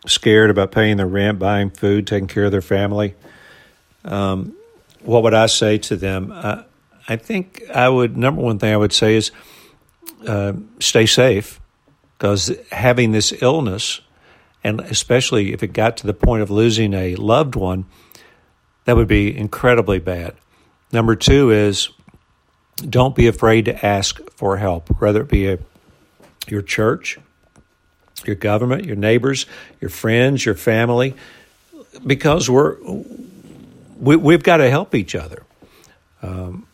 scared 0.07 0.51
about 0.51 0.73
paying 0.73 0.97
their 0.97 1.07
rent, 1.07 1.39
buying 1.39 1.71
food, 1.71 2.07
taking 2.07 2.29
care 2.29 2.45
of 2.45 2.53
their 2.53 2.63
family, 2.63 3.15
um, 4.05 4.57
what 5.03 5.23
would 5.23 5.35
I 5.35 5.47
say 5.47 5.79
to 5.79 5.97
them? 5.97 6.33
Uh, 6.35 6.63
I 7.09 7.17
think 7.17 7.63
I 7.73 7.89
would, 7.89 8.17
number 8.17 8.41
one 8.41 8.59
thing 8.59 8.73
I 8.73 8.77
would 8.77 8.93
say 8.93 9.17
is 9.17 9.31
uh, 10.27 10.53
stay 10.79 11.07
safe 11.07 11.61
because 12.17 12.53
having 12.71 13.13
this 13.13 13.33
illness, 13.43 14.01
and 14.63 14.81
especially 14.81 15.53
if 15.53 15.63
it 15.63 15.73
got 15.73 15.97
to 15.99 16.07
the 16.07 16.15
point 16.15 16.43
of 16.43 16.51
losing 16.51 16.95
a 16.95 17.17
loved 17.17 17.57
one, 17.57 17.87
that 18.85 18.97
would 18.97 19.09
be 19.09 19.37
incredibly 19.37 19.99
bad. 19.99 20.35
Number 20.93 21.17
two 21.17 21.51
is 21.51 21.89
don't 22.77 23.15
be 23.15 23.27
afraid 23.27 23.65
to 23.65 23.85
ask 23.85 24.21
for 24.31 24.57
help, 24.57 25.01
whether 25.01 25.23
it 25.23 25.29
be 25.29 25.49
a, 25.49 25.59
your 26.47 26.63
church, 26.63 27.19
your 28.27 28.37
government, 28.37 28.85
your 28.85 28.97
neighbors, 28.97 29.47
your 29.81 29.91
friends, 29.91 30.45
your 30.45 30.55
family, 30.55 31.15
because 32.07 32.49
we're 32.49 32.77
we, 33.99 34.17
we've 34.17 34.43
got 34.43 34.57
to 34.59 34.69
help 34.69 34.95
each 34.95 35.15
other. 35.15 35.45
Um, 36.23 36.67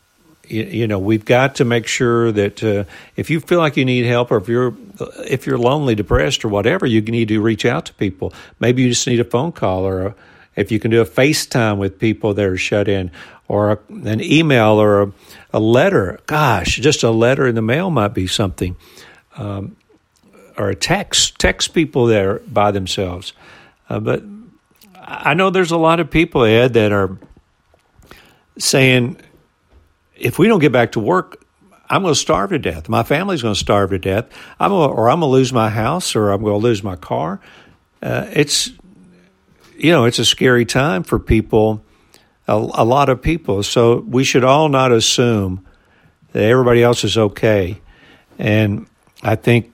you, 0.46 0.62
you, 0.62 0.86
know, 0.86 0.98
we've 0.98 1.24
got 1.24 1.56
to 1.56 1.64
make 1.64 1.86
sure 1.86 2.32
that 2.32 2.64
uh, 2.64 2.84
if 3.16 3.28
you 3.28 3.40
feel 3.40 3.58
like 3.58 3.76
you 3.76 3.84
need 3.84 4.06
help, 4.06 4.30
or 4.30 4.38
if 4.38 4.48
you're 4.48 4.74
if 5.18 5.46
you're 5.46 5.58
lonely, 5.58 5.94
depressed, 5.94 6.44
or 6.44 6.48
whatever, 6.48 6.86
you 6.86 7.02
need 7.02 7.28
to 7.28 7.40
reach 7.40 7.64
out 7.66 7.86
to 7.86 7.94
people. 7.94 8.32
Maybe 8.58 8.82
you 8.82 8.88
just 8.88 9.06
need 9.06 9.20
a 9.20 9.24
phone 9.24 9.52
call, 9.52 9.84
or 9.84 10.06
a, 10.06 10.14
if 10.56 10.72
you 10.72 10.80
can 10.80 10.90
do 10.90 11.00
a 11.00 11.06
FaceTime 11.06 11.76
with 11.76 11.98
people 11.98 12.34
that 12.34 12.44
are 12.44 12.56
shut 12.56 12.88
in, 12.88 13.10
or 13.46 13.72
a, 13.72 13.78
an 13.90 14.22
email, 14.22 14.80
or 14.80 15.02
a, 15.02 15.12
a, 15.52 15.60
letter. 15.60 16.18
Gosh, 16.26 16.76
just 16.76 17.02
a 17.02 17.10
letter 17.10 17.46
in 17.46 17.54
the 17.54 17.62
mail 17.62 17.90
might 17.90 18.14
be 18.14 18.26
something. 18.26 18.74
Um, 19.36 19.76
or 20.58 20.74
text 20.74 21.38
text 21.38 21.72
people 21.72 22.06
there 22.06 22.40
by 22.40 22.70
themselves. 22.70 23.32
Uh, 23.88 24.00
but 24.00 24.22
I 24.94 25.34
know 25.34 25.50
there's 25.50 25.70
a 25.70 25.78
lot 25.78 26.00
of 26.00 26.10
people, 26.10 26.44
Ed, 26.44 26.74
that 26.74 26.92
are 26.92 27.16
saying, 28.58 29.16
if 30.16 30.38
we 30.38 30.48
don't 30.48 30.58
get 30.58 30.72
back 30.72 30.92
to 30.92 31.00
work, 31.00 31.44
I'm 31.88 32.02
going 32.02 32.12
to 32.12 32.20
starve 32.20 32.50
to 32.50 32.58
death. 32.58 32.88
My 32.88 33.02
family's 33.02 33.40
going 33.40 33.54
to 33.54 33.60
starve 33.60 33.90
to 33.90 33.98
death. 33.98 34.26
I'm 34.60 34.70
to, 34.70 34.76
or 34.76 35.08
I'm 35.08 35.20
going 35.20 35.30
to 35.30 35.32
lose 35.32 35.52
my 35.52 35.70
house, 35.70 36.14
or 36.14 36.30
I'm 36.30 36.42
going 36.42 36.60
to 36.60 36.62
lose 36.64 36.82
my 36.82 36.96
car. 36.96 37.40
Uh, 38.02 38.26
it's 38.32 38.70
you 39.76 39.90
know 39.90 40.04
it's 40.04 40.18
a 40.18 40.24
scary 40.24 40.64
time 40.66 41.02
for 41.02 41.18
people, 41.18 41.82
a, 42.46 42.54
a 42.54 42.84
lot 42.84 43.08
of 43.08 43.22
people. 43.22 43.62
So 43.62 44.00
we 44.00 44.24
should 44.24 44.44
all 44.44 44.68
not 44.68 44.92
assume 44.92 45.66
that 46.32 46.42
everybody 46.42 46.82
else 46.82 47.04
is 47.04 47.16
okay. 47.16 47.80
And 48.38 48.86
I 49.22 49.36
think 49.36 49.72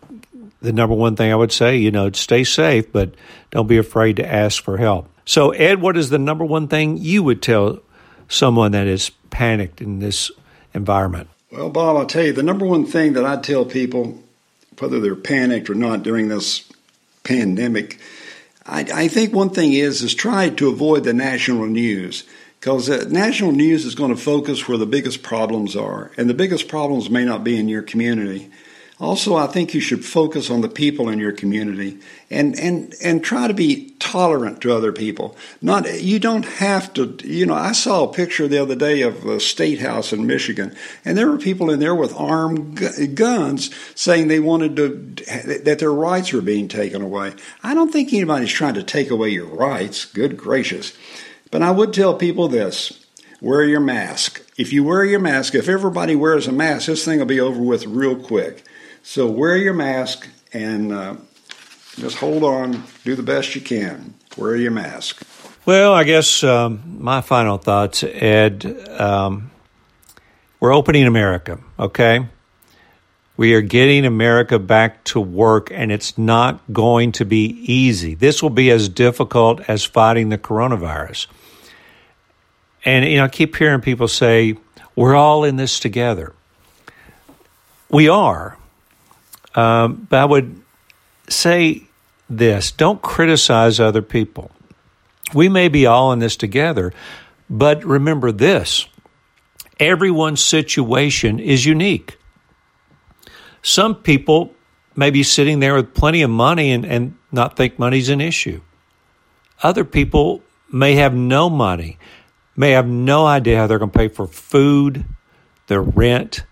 the 0.64 0.72
number 0.72 0.94
one 0.94 1.14
thing 1.14 1.30
I 1.30 1.36
would 1.36 1.52
say, 1.52 1.76
you 1.76 1.90
know, 1.90 2.10
stay 2.12 2.42
safe, 2.42 2.90
but 2.90 3.14
don't 3.50 3.66
be 3.66 3.76
afraid 3.76 4.16
to 4.16 4.26
ask 4.26 4.62
for 4.62 4.78
help. 4.78 5.08
So, 5.24 5.50
Ed, 5.50 5.80
what 5.80 5.96
is 5.96 6.10
the 6.10 6.18
number 6.18 6.44
one 6.44 6.68
thing 6.68 6.96
you 6.96 7.22
would 7.22 7.42
tell 7.42 7.80
someone 8.28 8.72
that 8.72 8.86
is 8.86 9.10
panicked 9.30 9.80
in 9.80 10.00
this 10.00 10.30
environment? 10.72 11.28
Well, 11.52 11.70
Bob, 11.70 11.96
I'll 11.96 12.06
tell 12.06 12.24
you 12.24 12.32
the 12.32 12.42
number 12.42 12.66
one 12.66 12.86
thing 12.86 13.12
that 13.12 13.24
I 13.24 13.36
tell 13.36 13.64
people, 13.64 14.22
whether 14.78 15.00
they're 15.00 15.14
panicked 15.14 15.70
or 15.70 15.74
not 15.74 16.02
during 16.02 16.28
this 16.28 16.68
pandemic, 17.22 18.00
I, 18.66 18.80
I 18.92 19.08
think 19.08 19.32
one 19.32 19.50
thing 19.50 19.72
is 19.72 20.02
is 20.02 20.14
try 20.14 20.48
to 20.48 20.68
avoid 20.68 21.04
the 21.04 21.12
national 21.12 21.66
news 21.66 22.24
because 22.58 22.86
the 22.86 23.04
national 23.04 23.52
news 23.52 23.84
is 23.84 23.94
going 23.94 24.14
to 24.14 24.20
focus 24.20 24.66
where 24.66 24.78
the 24.78 24.86
biggest 24.86 25.22
problems 25.22 25.76
are, 25.76 26.10
and 26.16 26.30
the 26.30 26.34
biggest 26.34 26.66
problems 26.66 27.10
may 27.10 27.24
not 27.24 27.44
be 27.44 27.58
in 27.58 27.68
your 27.68 27.82
community. 27.82 28.50
Also, 29.00 29.34
I 29.34 29.48
think 29.48 29.74
you 29.74 29.80
should 29.80 30.04
focus 30.04 30.50
on 30.50 30.60
the 30.60 30.68
people 30.68 31.08
in 31.08 31.18
your 31.18 31.32
community 31.32 31.98
and, 32.30 32.56
and, 32.58 32.94
and 33.02 33.24
try 33.24 33.48
to 33.48 33.54
be 33.54 33.90
tolerant 33.98 34.60
to 34.60 34.72
other 34.72 34.92
people. 34.92 35.36
Not, 35.60 36.00
you 36.00 36.20
don't 36.20 36.44
have 36.44 36.92
to, 36.94 37.18
you 37.24 37.44
know, 37.44 37.54
I 37.54 37.72
saw 37.72 38.04
a 38.04 38.12
picture 38.12 38.46
the 38.46 38.62
other 38.62 38.76
day 38.76 39.02
of 39.02 39.26
a 39.26 39.40
state 39.40 39.80
house 39.80 40.12
in 40.12 40.28
Michigan, 40.28 40.76
and 41.04 41.18
there 41.18 41.28
were 41.28 41.38
people 41.38 41.70
in 41.70 41.80
there 41.80 41.94
with 41.94 42.14
armed 42.14 43.16
guns 43.16 43.74
saying 43.96 44.28
they 44.28 44.38
wanted 44.38 44.76
to, 44.76 45.58
that 45.64 45.80
their 45.80 45.92
rights 45.92 46.32
were 46.32 46.40
being 46.40 46.68
taken 46.68 47.02
away. 47.02 47.32
I 47.64 47.74
don't 47.74 47.92
think 47.92 48.12
anybody's 48.12 48.52
trying 48.52 48.74
to 48.74 48.84
take 48.84 49.10
away 49.10 49.30
your 49.30 49.46
rights. 49.46 50.04
Good 50.04 50.36
gracious. 50.36 50.96
But 51.50 51.62
I 51.62 51.72
would 51.72 51.92
tell 51.92 52.14
people 52.14 52.46
this 52.46 53.04
wear 53.40 53.64
your 53.64 53.80
mask. 53.80 54.40
If 54.56 54.72
you 54.72 54.84
wear 54.84 55.04
your 55.04 55.20
mask, 55.20 55.56
if 55.56 55.68
everybody 55.68 56.14
wears 56.14 56.46
a 56.46 56.52
mask, 56.52 56.86
this 56.86 57.04
thing 57.04 57.18
will 57.18 57.26
be 57.26 57.40
over 57.40 57.60
with 57.60 57.86
real 57.86 58.14
quick. 58.14 58.64
So 59.06 59.26
wear 59.26 59.58
your 59.58 59.74
mask 59.74 60.26
and 60.54 60.90
uh, 60.90 61.16
just 61.96 62.16
hold 62.16 62.42
on, 62.42 62.82
do 63.04 63.14
the 63.14 63.22
best 63.22 63.54
you 63.54 63.60
can, 63.60 64.14
wear 64.38 64.56
your 64.56 64.70
mask. 64.70 65.22
Well, 65.66 65.92
I 65.92 66.04
guess 66.04 66.42
um, 66.42 66.96
my 67.00 67.20
final 67.20 67.58
thoughts, 67.58 68.02
Ed. 68.02 68.64
Um, 68.98 69.50
we're 70.58 70.72
opening 70.72 71.04
America, 71.04 71.60
okay? 71.78 72.26
We 73.36 73.52
are 73.52 73.60
getting 73.60 74.06
America 74.06 74.58
back 74.58 75.04
to 75.04 75.20
work, 75.20 75.70
and 75.70 75.92
it's 75.92 76.16
not 76.16 76.62
going 76.72 77.12
to 77.12 77.26
be 77.26 77.58
easy. 77.70 78.14
This 78.14 78.42
will 78.42 78.50
be 78.50 78.70
as 78.70 78.88
difficult 78.88 79.60
as 79.68 79.84
fighting 79.84 80.30
the 80.30 80.38
coronavirus. 80.38 81.26
And, 82.86 83.04
you 83.04 83.18
know, 83.18 83.24
I 83.24 83.28
keep 83.28 83.54
hearing 83.54 83.82
people 83.82 84.08
say, 84.08 84.56
we're 84.96 85.14
all 85.14 85.44
in 85.44 85.56
this 85.56 85.78
together. 85.78 86.32
We 87.90 88.08
are. 88.08 88.56
Um, 89.54 90.06
but 90.10 90.18
I 90.18 90.24
would 90.24 90.60
say 91.28 91.86
this 92.28 92.70
don't 92.70 93.00
criticize 93.02 93.80
other 93.80 94.02
people. 94.02 94.50
We 95.32 95.48
may 95.48 95.68
be 95.68 95.86
all 95.86 96.12
in 96.12 96.18
this 96.18 96.36
together, 96.36 96.92
but 97.48 97.84
remember 97.84 98.32
this 98.32 98.86
everyone's 99.80 100.42
situation 100.42 101.38
is 101.38 101.64
unique. 101.64 102.16
Some 103.62 103.96
people 103.96 104.54
may 104.94 105.10
be 105.10 105.22
sitting 105.22 105.60
there 105.60 105.74
with 105.74 105.94
plenty 105.94 106.22
of 106.22 106.30
money 106.30 106.70
and, 106.70 106.84
and 106.84 107.16
not 107.32 107.56
think 107.56 107.78
money's 107.78 108.08
an 108.08 108.20
issue. 108.20 108.60
Other 109.62 109.84
people 109.84 110.42
may 110.70 110.94
have 110.94 111.14
no 111.14 111.48
money, 111.48 111.98
may 112.56 112.72
have 112.72 112.86
no 112.86 113.26
idea 113.26 113.58
how 113.58 113.66
they're 113.66 113.78
going 113.78 113.90
to 113.90 113.98
pay 113.98 114.08
for 114.08 114.26
food, 114.26 115.04
their 115.66 115.82
rent, 115.82 116.44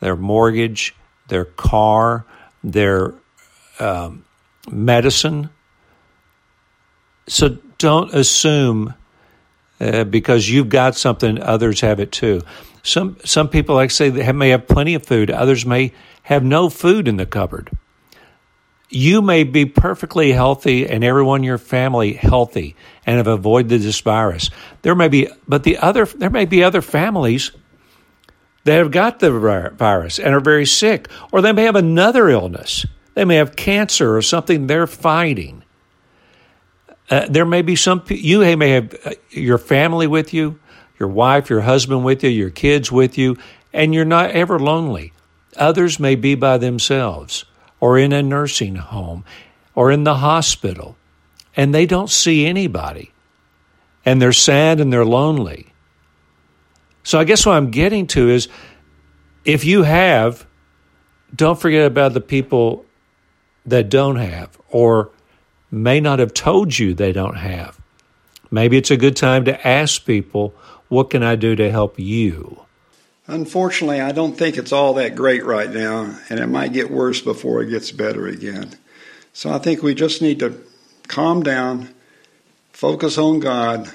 their 0.00 0.16
mortgage, 0.16 0.94
their 1.28 1.44
car, 1.44 2.26
their 2.66 3.14
um, 3.78 4.24
medicine. 4.70 5.48
So 7.28 7.58
don't 7.78 8.12
assume 8.12 8.94
uh, 9.80 10.04
because 10.04 10.48
you've 10.48 10.68
got 10.68 10.96
something, 10.96 11.40
others 11.40 11.80
have 11.80 12.00
it 12.00 12.12
too. 12.12 12.42
Some 12.82 13.16
some 13.24 13.48
people, 13.48 13.76
like 13.76 13.90
I 13.90 13.92
say, 13.92 14.10
they 14.10 14.30
may 14.32 14.50
have 14.50 14.66
plenty 14.66 14.94
of 14.94 15.04
food. 15.06 15.30
Others 15.30 15.66
may 15.66 15.92
have 16.22 16.44
no 16.44 16.68
food 16.68 17.08
in 17.08 17.16
the 17.16 17.26
cupboard. 17.26 17.70
You 18.88 19.22
may 19.22 19.42
be 19.42 19.66
perfectly 19.66 20.30
healthy 20.30 20.88
and 20.88 21.02
everyone 21.02 21.40
in 21.40 21.44
your 21.44 21.58
family 21.58 22.12
healthy 22.12 22.76
and 23.04 23.16
have 23.16 23.26
avoided 23.26 23.80
this 23.80 24.00
virus. 24.00 24.50
There 24.82 24.94
may 24.94 25.08
be, 25.08 25.28
but 25.48 25.64
the 25.64 25.78
other 25.78 26.06
there 26.06 26.30
may 26.30 26.44
be 26.44 26.62
other 26.62 26.82
families 26.82 27.50
that 28.66 28.78
have 28.78 28.90
got 28.90 29.20
the 29.20 29.30
virus 29.30 30.18
and 30.18 30.34
are 30.34 30.40
very 30.40 30.66
sick, 30.66 31.08
or 31.30 31.40
they 31.40 31.52
may 31.52 31.62
have 31.62 31.76
another 31.76 32.28
illness. 32.28 32.84
They 33.14 33.24
may 33.24 33.36
have 33.36 33.54
cancer 33.54 34.16
or 34.16 34.22
something 34.22 34.66
they're 34.66 34.88
fighting. 34.88 35.62
Uh, 37.08 37.26
there 37.30 37.44
may 37.44 37.62
be 37.62 37.76
some, 37.76 38.02
you 38.08 38.40
may 38.56 38.70
have 38.70 38.94
uh, 39.06 39.12
your 39.30 39.58
family 39.58 40.08
with 40.08 40.34
you, 40.34 40.58
your 40.98 41.08
wife, 41.08 41.48
your 41.48 41.60
husband 41.60 42.04
with 42.04 42.24
you, 42.24 42.30
your 42.30 42.50
kids 42.50 42.90
with 42.90 43.16
you, 43.16 43.38
and 43.72 43.94
you're 43.94 44.04
not 44.04 44.32
ever 44.32 44.58
lonely. 44.58 45.12
Others 45.56 46.00
may 46.00 46.16
be 46.16 46.34
by 46.34 46.58
themselves 46.58 47.44
or 47.78 47.96
in 47.96 48.12
a 48.12 48.20
nursing 48.20 48.74
home 48.74 49.24
or 49.76 49.92
in 49.92 50.02
the 50.02 50.16
hospital, 50.16 50.96
and 51.54 51.72
they 51.72 51.86
don't 51.86 52.10
see 52.10 52.44
anybody. 52.44 53.12
And 54.04 54.20
they're 54.20 54.32
sad 54.32 54.80
and 54.80 54.92
they're 54.92 55.04
lonely. 55.04 55.72
So 57.06 57.20
I 57.20 57.24
guess 57.24 57.46
what 57.46 57.56
I'm 57.56 57.70
getting 57.70 58.08
to 58.08 58.30
is 58.30 58.48
if 59.44 59.64
you 59.64 59.84
have, 59.84 60.44
don't 61.32 61.56
forget 61.56 61.86
about 61.86 62.14
the 62.14 62.20
people 62.20 62.84
that 63.64 63.88
don't 63.88 64.16
have 64.16 64.60
or 64.70 65.12
may 65.70 66.00
not 66.00 66.18
have 66.18 66.34
told 66.34 66.76
you 66.76 66.94
they 66.94 67.12
don't 67.12 67.36
have. 67.36 67.78
Maybe 68.50 68.76
it's 68.76 68.90
a 68.90 68.96
good 68.96 69.14
time 69.14 69.44
to 69.44 69.64
ask 69.64 70.04
people, 70.04 70.52
what 70.88 71.10
can 71.10 71.22
I 71.22 71.36
do 71.36 71.54
to 71.54 71.70
help 71.70 71.96
you? 71.96 72.62
Unfortunately, 73.28 74.00
I 74.00 74.10
don't 74.10 74.36
think 74.36 74.56
it's 74.56 74.72
all 74.72 74.94
that 74.94 75.14
great 75.14 75.44
right 75.44 75.70
now, 75.70 76.18
and 76.28 76.40
it 76.40 76.48
might 76.48 76.72
get 76.72 76.90
worse 76.90 77.20
before 77.20 77.62
it 77.62 77.70
gets 77.70 77.92
better 77.92 78.26
again. 78.26 78.74
So 79.32 79.52
I 79.52 79.58
think 79.58 79.80
we 79.80 79.94
just 79.94 80.22
need 80.22 80.40
to 80.40 80.60
calm 81.06 81.44
down, 81.44 81.94
focus 82.72 83.16
on 83.16 83.38
God, 83.38 83.92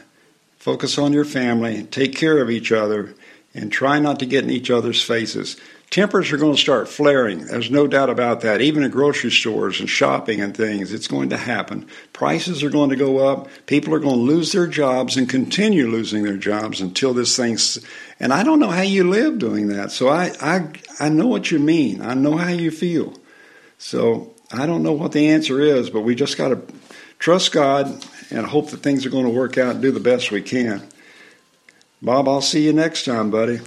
focus 0.61 0.99
on 0.99 1.11
your 1.11 1.25
family, 1.25 1.81
take 1.85 2.15
care 2.15 2.39
of 2.39 2.51
each 2.51 2.71
other, 2.71 3.15
and 3.55 3.71
try 3.71 3.97
not 3.97 4.19
to 4.19 4.27
get 4.27 4.43
in 4.43 4.51
each 4.51 4.69
other's 4.69 5.01
faces. 5.01 5.57
Tempers 5.89 6.31
are 6.31 6.37
going 6.37 6.53
to 6.53 6.61
start 6.61 6.87
flaring. 6.87 7.47
There's 7.47 7.71
no 7.71 7.87
doubt 7.87 8.11
about 8.11 8.41
that. 8.41 8.61
Even 8.61 8.83
in 8.83 8.91
grocery 8.91 9.31
stores 9.31 9.79
and 9.79 9.89
shopping 9.89 10.39
and 10.39 10.55
things, 10.55 10.93
it's 10.93 11.07
going 11.07 11.29
to 11.29 11.37
happen. 11.37 11.87
Prices 12.13 12.61
are 12.63 12.69
going 12.69 12.91
to 12.91 12.95
go 12.95 13.27
up. 13.27 13.49
People 13.65 13.95
are 13.95 13.99
going 13.99 14.19
to 14.19 14.21
lose 14.21 14.51
their 14.51 14.67
jobs 14.67 15.17
and 15.17 15.27
continue 15.27 15.87
losing 15.87 16.23
their 16.23 16.37
jobs 16.37 16.79
until 16.79 17.15
this 17.15 17.35
thing's. 17.35 17.83
And 18.19 18.31
I 18.31 18.43
don't 18.43 18.59
know 18.59 18.69
how 18.69 18.83
you 18.83 19.09
live 19.09 19.39
doing 19.39 19.69
that. 19.69 19.91
So 19.91 20.09
I, 20.09 20.31
I, 20.39 20.69
I 20.99 21.09
know 21.09 21.25
what 21.25 21.49
you 21.49 21.57
mean. 21.57 22.03
I 22.03 22.13
know 22.13 22.37
how 22.37 22.49
you 22.49 22.69
feel. 22.69 23.15
So 23.79 24.35
I 24.51 24.67
don't 24.67 24.83
know 24.83 24.93
what 24.93 25.11
the 25.11 25.29
answer 25.29 25.59
is, 25.59 25.89
but 25.89 26.01
we 26.01 26.13
just 26.13 26.37
got 26.37 26.49
to 26.49 26.61
trust 27.21 27.51
God 27.51 28.03
and 28.31 28.45
hope 28.45 28.71
that 28.71 28.77
things 28.77 29.05
are 29.05 29.09
going 29.09 29.25
to 29.25 29.29
work 29.29 29.57
out 29.57 29.75
and 29.75 29.81
do 29.81 29.91
the 29.91 29.99
best 29.99 30.31
we 30.31 30.41
can. 30.41 30.81
Bob, 32.01 32.27
I'll 32.27 32.41
see 32.41 32.65
you 32.65 32.73
next 32.73 33.05
time, 33.05 33.29
buddy. 33.29 33.59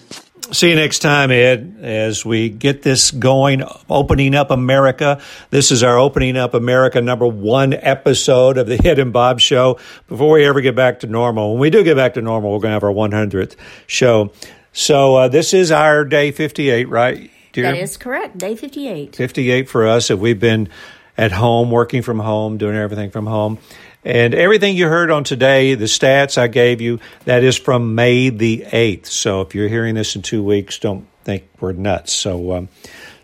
See 0.51 0.69
you 0.69 0.75
next 0.75 0.99
time, 0.99 1.31
Ed, 1.31 1.77
as 1.81 2.27
we 2.27 2.51
get 2.51 2.83
this 2.83 3.13
going, 3.13 3.63
opening 3.89 4.35
up 4.35 4.51
America. 4.51 5.23
This 5.51 5.71
is 5.71 5.83
our 5.83 5.97
opening 5.97 6.37
up 6.37 6.53
America 6.53 7.01
number 7.01 7.27
one 7.27 7.73
episode 7.73 8.59
of 8.59 8.67
the 8.67 8.79
Ed 8.85 8.99
and 8.99 9.13
Bob 9.13 9.41
show 9.41 9.79
before 10.09 10.33
we 10.33 10.45
ever 10.45 10.61
get 10.61 10.75
back 10.75 11.01
to 11.01 11.07
normal. 11.07 11.53
When 11.53 11.61
we 11.61 11.71
do 11.71 11.85
get 11.85 11.97
back 11.97 12.15
to 12.15 12.23
normal, 12.23 12.53
we're 12.53 12.59
going 12.59 12.71
to 12.71 12.75
have 12.75 12.85
our 12.85 12.91
100th 12.91 13.55
show. 13.87 14.33
So 14.73 15.15
uh, 15.15 15.29
this 15.29 15.55
is 15.55 15.71
our 15.71 16.05
day 16.05 16.33
58, 16.33 16.89
right? 16.89 17.31
Dear? 17.53 17.71
That 17.71 17.77
is 17.77 17.97
correct. 17.97 18.37
Day 18.37 18.57
58. 18.57 19.15
58 19.15 19.69
for 19.69 19.87
us. 19.87 20.11
If 20.11 20.19
we've 20.19 20.41
been 20.41 20.69
at 21.17 21.33
home, 21.33 21.71
working 21.71 22.03
from 22.03 22.19
home, 22.19 22.59
doing 22.59 22.77
everything 22.77 23.11
from 23.11 23.27
home. 23.27 23.59
And 24.05 24.35
everything 24.35 24.77
you 24.77 24.87
heard 24.87 25.11
on 25.11 25.25
today, 25.25 25.75
the 25.75 25.87
stats 25.87 26.37
I 26.37 26.49
gave 26.49 26.81
you, 26.81 27.01
that 27.25 27.43
is 27.43 27.57
from 27.57 27.95
May 27.95 28.29
the 28.29 28.65
8th. 28.67 29.07
So 29.07 29.41
if 29.41 29.55
you're 29.55 29.69
hearing 29.69 29.95
this 29.95 30.15
in 30.15 30.23
two 30.23 30.43
weeks, 30.43 30.79
don't 30.79 31.07
think 31.25 31.45
we're 31.59 31.73
nuts. 31.73 32.13
So, 32.13 32.55
um, 32.55 32.69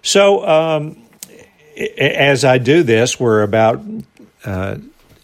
so 0.02 0.46
um, 0.46 1.02
as 1.98 2.44
I 2.44 2.58
do 2.58 2.82
this, 2.82 3.20
we're 3.20 3.42
about, 3.42 3.82
uh, 4.44 4.76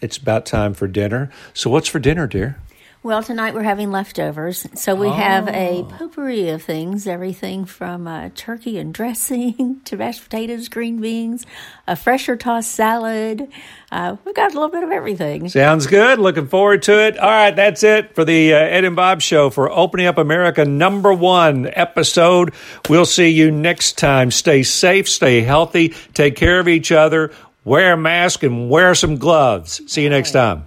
it's 0.03 0.19
about 0.19 0.45
time 0.45 0.75
for 0.75 0.87
dinner. 0.87 1.31
So 1.55 1.71
what's 1.71 1.89
for 1.89 1.99
dinner, 1.99 2.27
dear? 2.27 2.59
Well, 3.07 3.23
tonight 3.23 3.55
we're 3.55 3.63
having 3.63 3.93
leftovers. 3.93 4.67
So 4.75 4.97
we 4.97 5.07
oh. 5.07 5.13
have 5.13 5.47
a 5.47 5.77
oh. 5.77 5.85
potpourri 5.85 6.49
of 6.49 6.65
things 6.65 7.07
everything 7.07 7.65
from 7.65 8.09
uh, 8.09 8.31
turkey 8.35 8.79
and 8.79 8.93
dressing 8.93 9.81
to 9.85 9.97
mashed 9.97 10.25
potatoes, 10.25 10.69
green 10.69 11.01
beans, 11.01 11.47
a 11.87 11.95
fresher 11.95 12.35
tossed 12.35 12.73
salad. 12.73 13.47
Uh, 13.93 14.17
we've 14.25 14.35
got 14.35 14.51
a 14.51 14.55
little 14.55 14.71
bit 14.71 14.83
of 14.83 14.91
everything. 14.91 15.49
Sounds 15.49 15.87
good. 15.87 16.19
Looking 16.19 16.49
forward 16.49 16.83
to 16.83 17.07
it. 17.07 17.17
All 17.17 17.31
right, 17.31 17.55
that's 17.55 17.85
it 17.85 18.13
for 18.17 18.25
the 18.25 18.55
uh, 18.55 18.57
Ed 18.57 18.85
and 18.85 18.97
Bob 18.97 19.21
Show 19.23 19.51
for 19.51 19.71
Opening 19.71 20.09
Up 20.09 20.19
America 20.19 20.65
number 20.65 21.13
one 21.13 21.71
episode. 21.75 22.55
We'll 22.89 23.07
see 23.07 23.29
you 23.29 23.53
next 23.53 23.99
time. 23.99 24.33
Stay 24.33 24.65
safe, 24.65 25.09
stay 25.09 25.43
healthy, 25.43 25.91
take 26.13 26.35
care 26.35 26.59
of 26.59 26.67
each 26.67 26.91
other, 26.91 27.31
wear 27.65 27.93
a 27.93 27.97
mask, 27.97 28.43
and 28.43 28.69
wear 28.69 28.97
some 28.97 29.17
gloves. 29.17 29.81
See 29.87 30.03
you 30.03 30.11
next 30.11 30.33
time. 30.33 30.65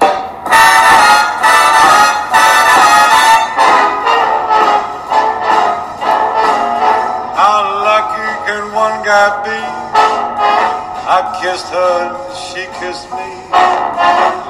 Kissed 11.41 11.73
her 11.73 11.93
and 12.05 12.37
she 12.37 12.69
kissed 12.77 13.09
me. 13.09 13.29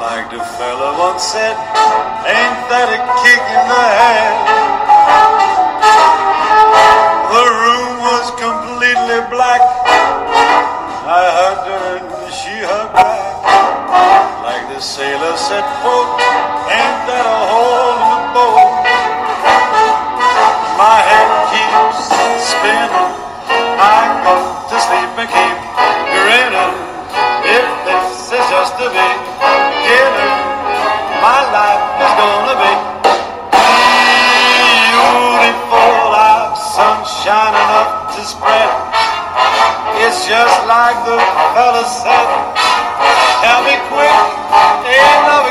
Like 0.04 0.28
the 0.28 0.44
fella 0.60 0.92
once 1.00 1.24
said, 1.24 1.56
ain't 2.28 2.60
that 2.68 2.92
a 2.92 3.00
kick 3.24 3.40
in 3.40 3.64
the 3.72 3.86
head? 3.96 4.36
The 7.32 7.46
room 7.64 7.94
was 8.04 8.28
completely 8.36 9.24
black. 9.32 9.64
I 11.08 11.24
hugged 11.32 11.68
her 11.72 11.88
and 12.04 12.12
she 12.28 12.52
hugged 12.60 12.92
back. 12.92 13.40
Like 14.44 14.68
the 14.76 14.84
sailor 14.84 15.40
said, 15.40 15.64
quote, 15.80 16.12
ain't 16.68 17.00
that 17.08 17.24
a 17.24 17.40
hole 17.56 18.04
in 18.04 18.08
the 18.12 18.22
boat? 18.36 18.84
My 20.76 20.98
head 21.08 21.30
keeps 21.56 22.04
spinning. 22.52 23.16
I 23.80 24.12
go 24.28 24.36
to 24.68 24.76
sleep 24.76 25.12
and 25.24 25.30
keep 25.32 25.99
grinning. 26.30 26.74
If 27.42 27.66
this 27.90 28.30
is 28.38 28.46
just 28.54 28.78
the 28.78 28.86
beginning, 28.94 30.36
my 31.26 31.42
life 31.50 31.86
is 32.06 32.14
gonna 32.22 32.56
be 32.62 32.74
beautiful. 34.94 35.90
I've 36.14 36.54
sunshine 36.54 37.58
enough 37.58 38.14
to 38.14 38.22
spread. 38.22 38.70
It's 40.06 40.30
just 40.30 40.58
like 40.70 40.98
the 41.10 41.18
fella 41.58 41.82
said. 41.98 42.30
Tell 43.42 43.66
me 43.66 43.76
quick, 43.90 44.22
ain't 44.86 45.22
love 45.26 45.50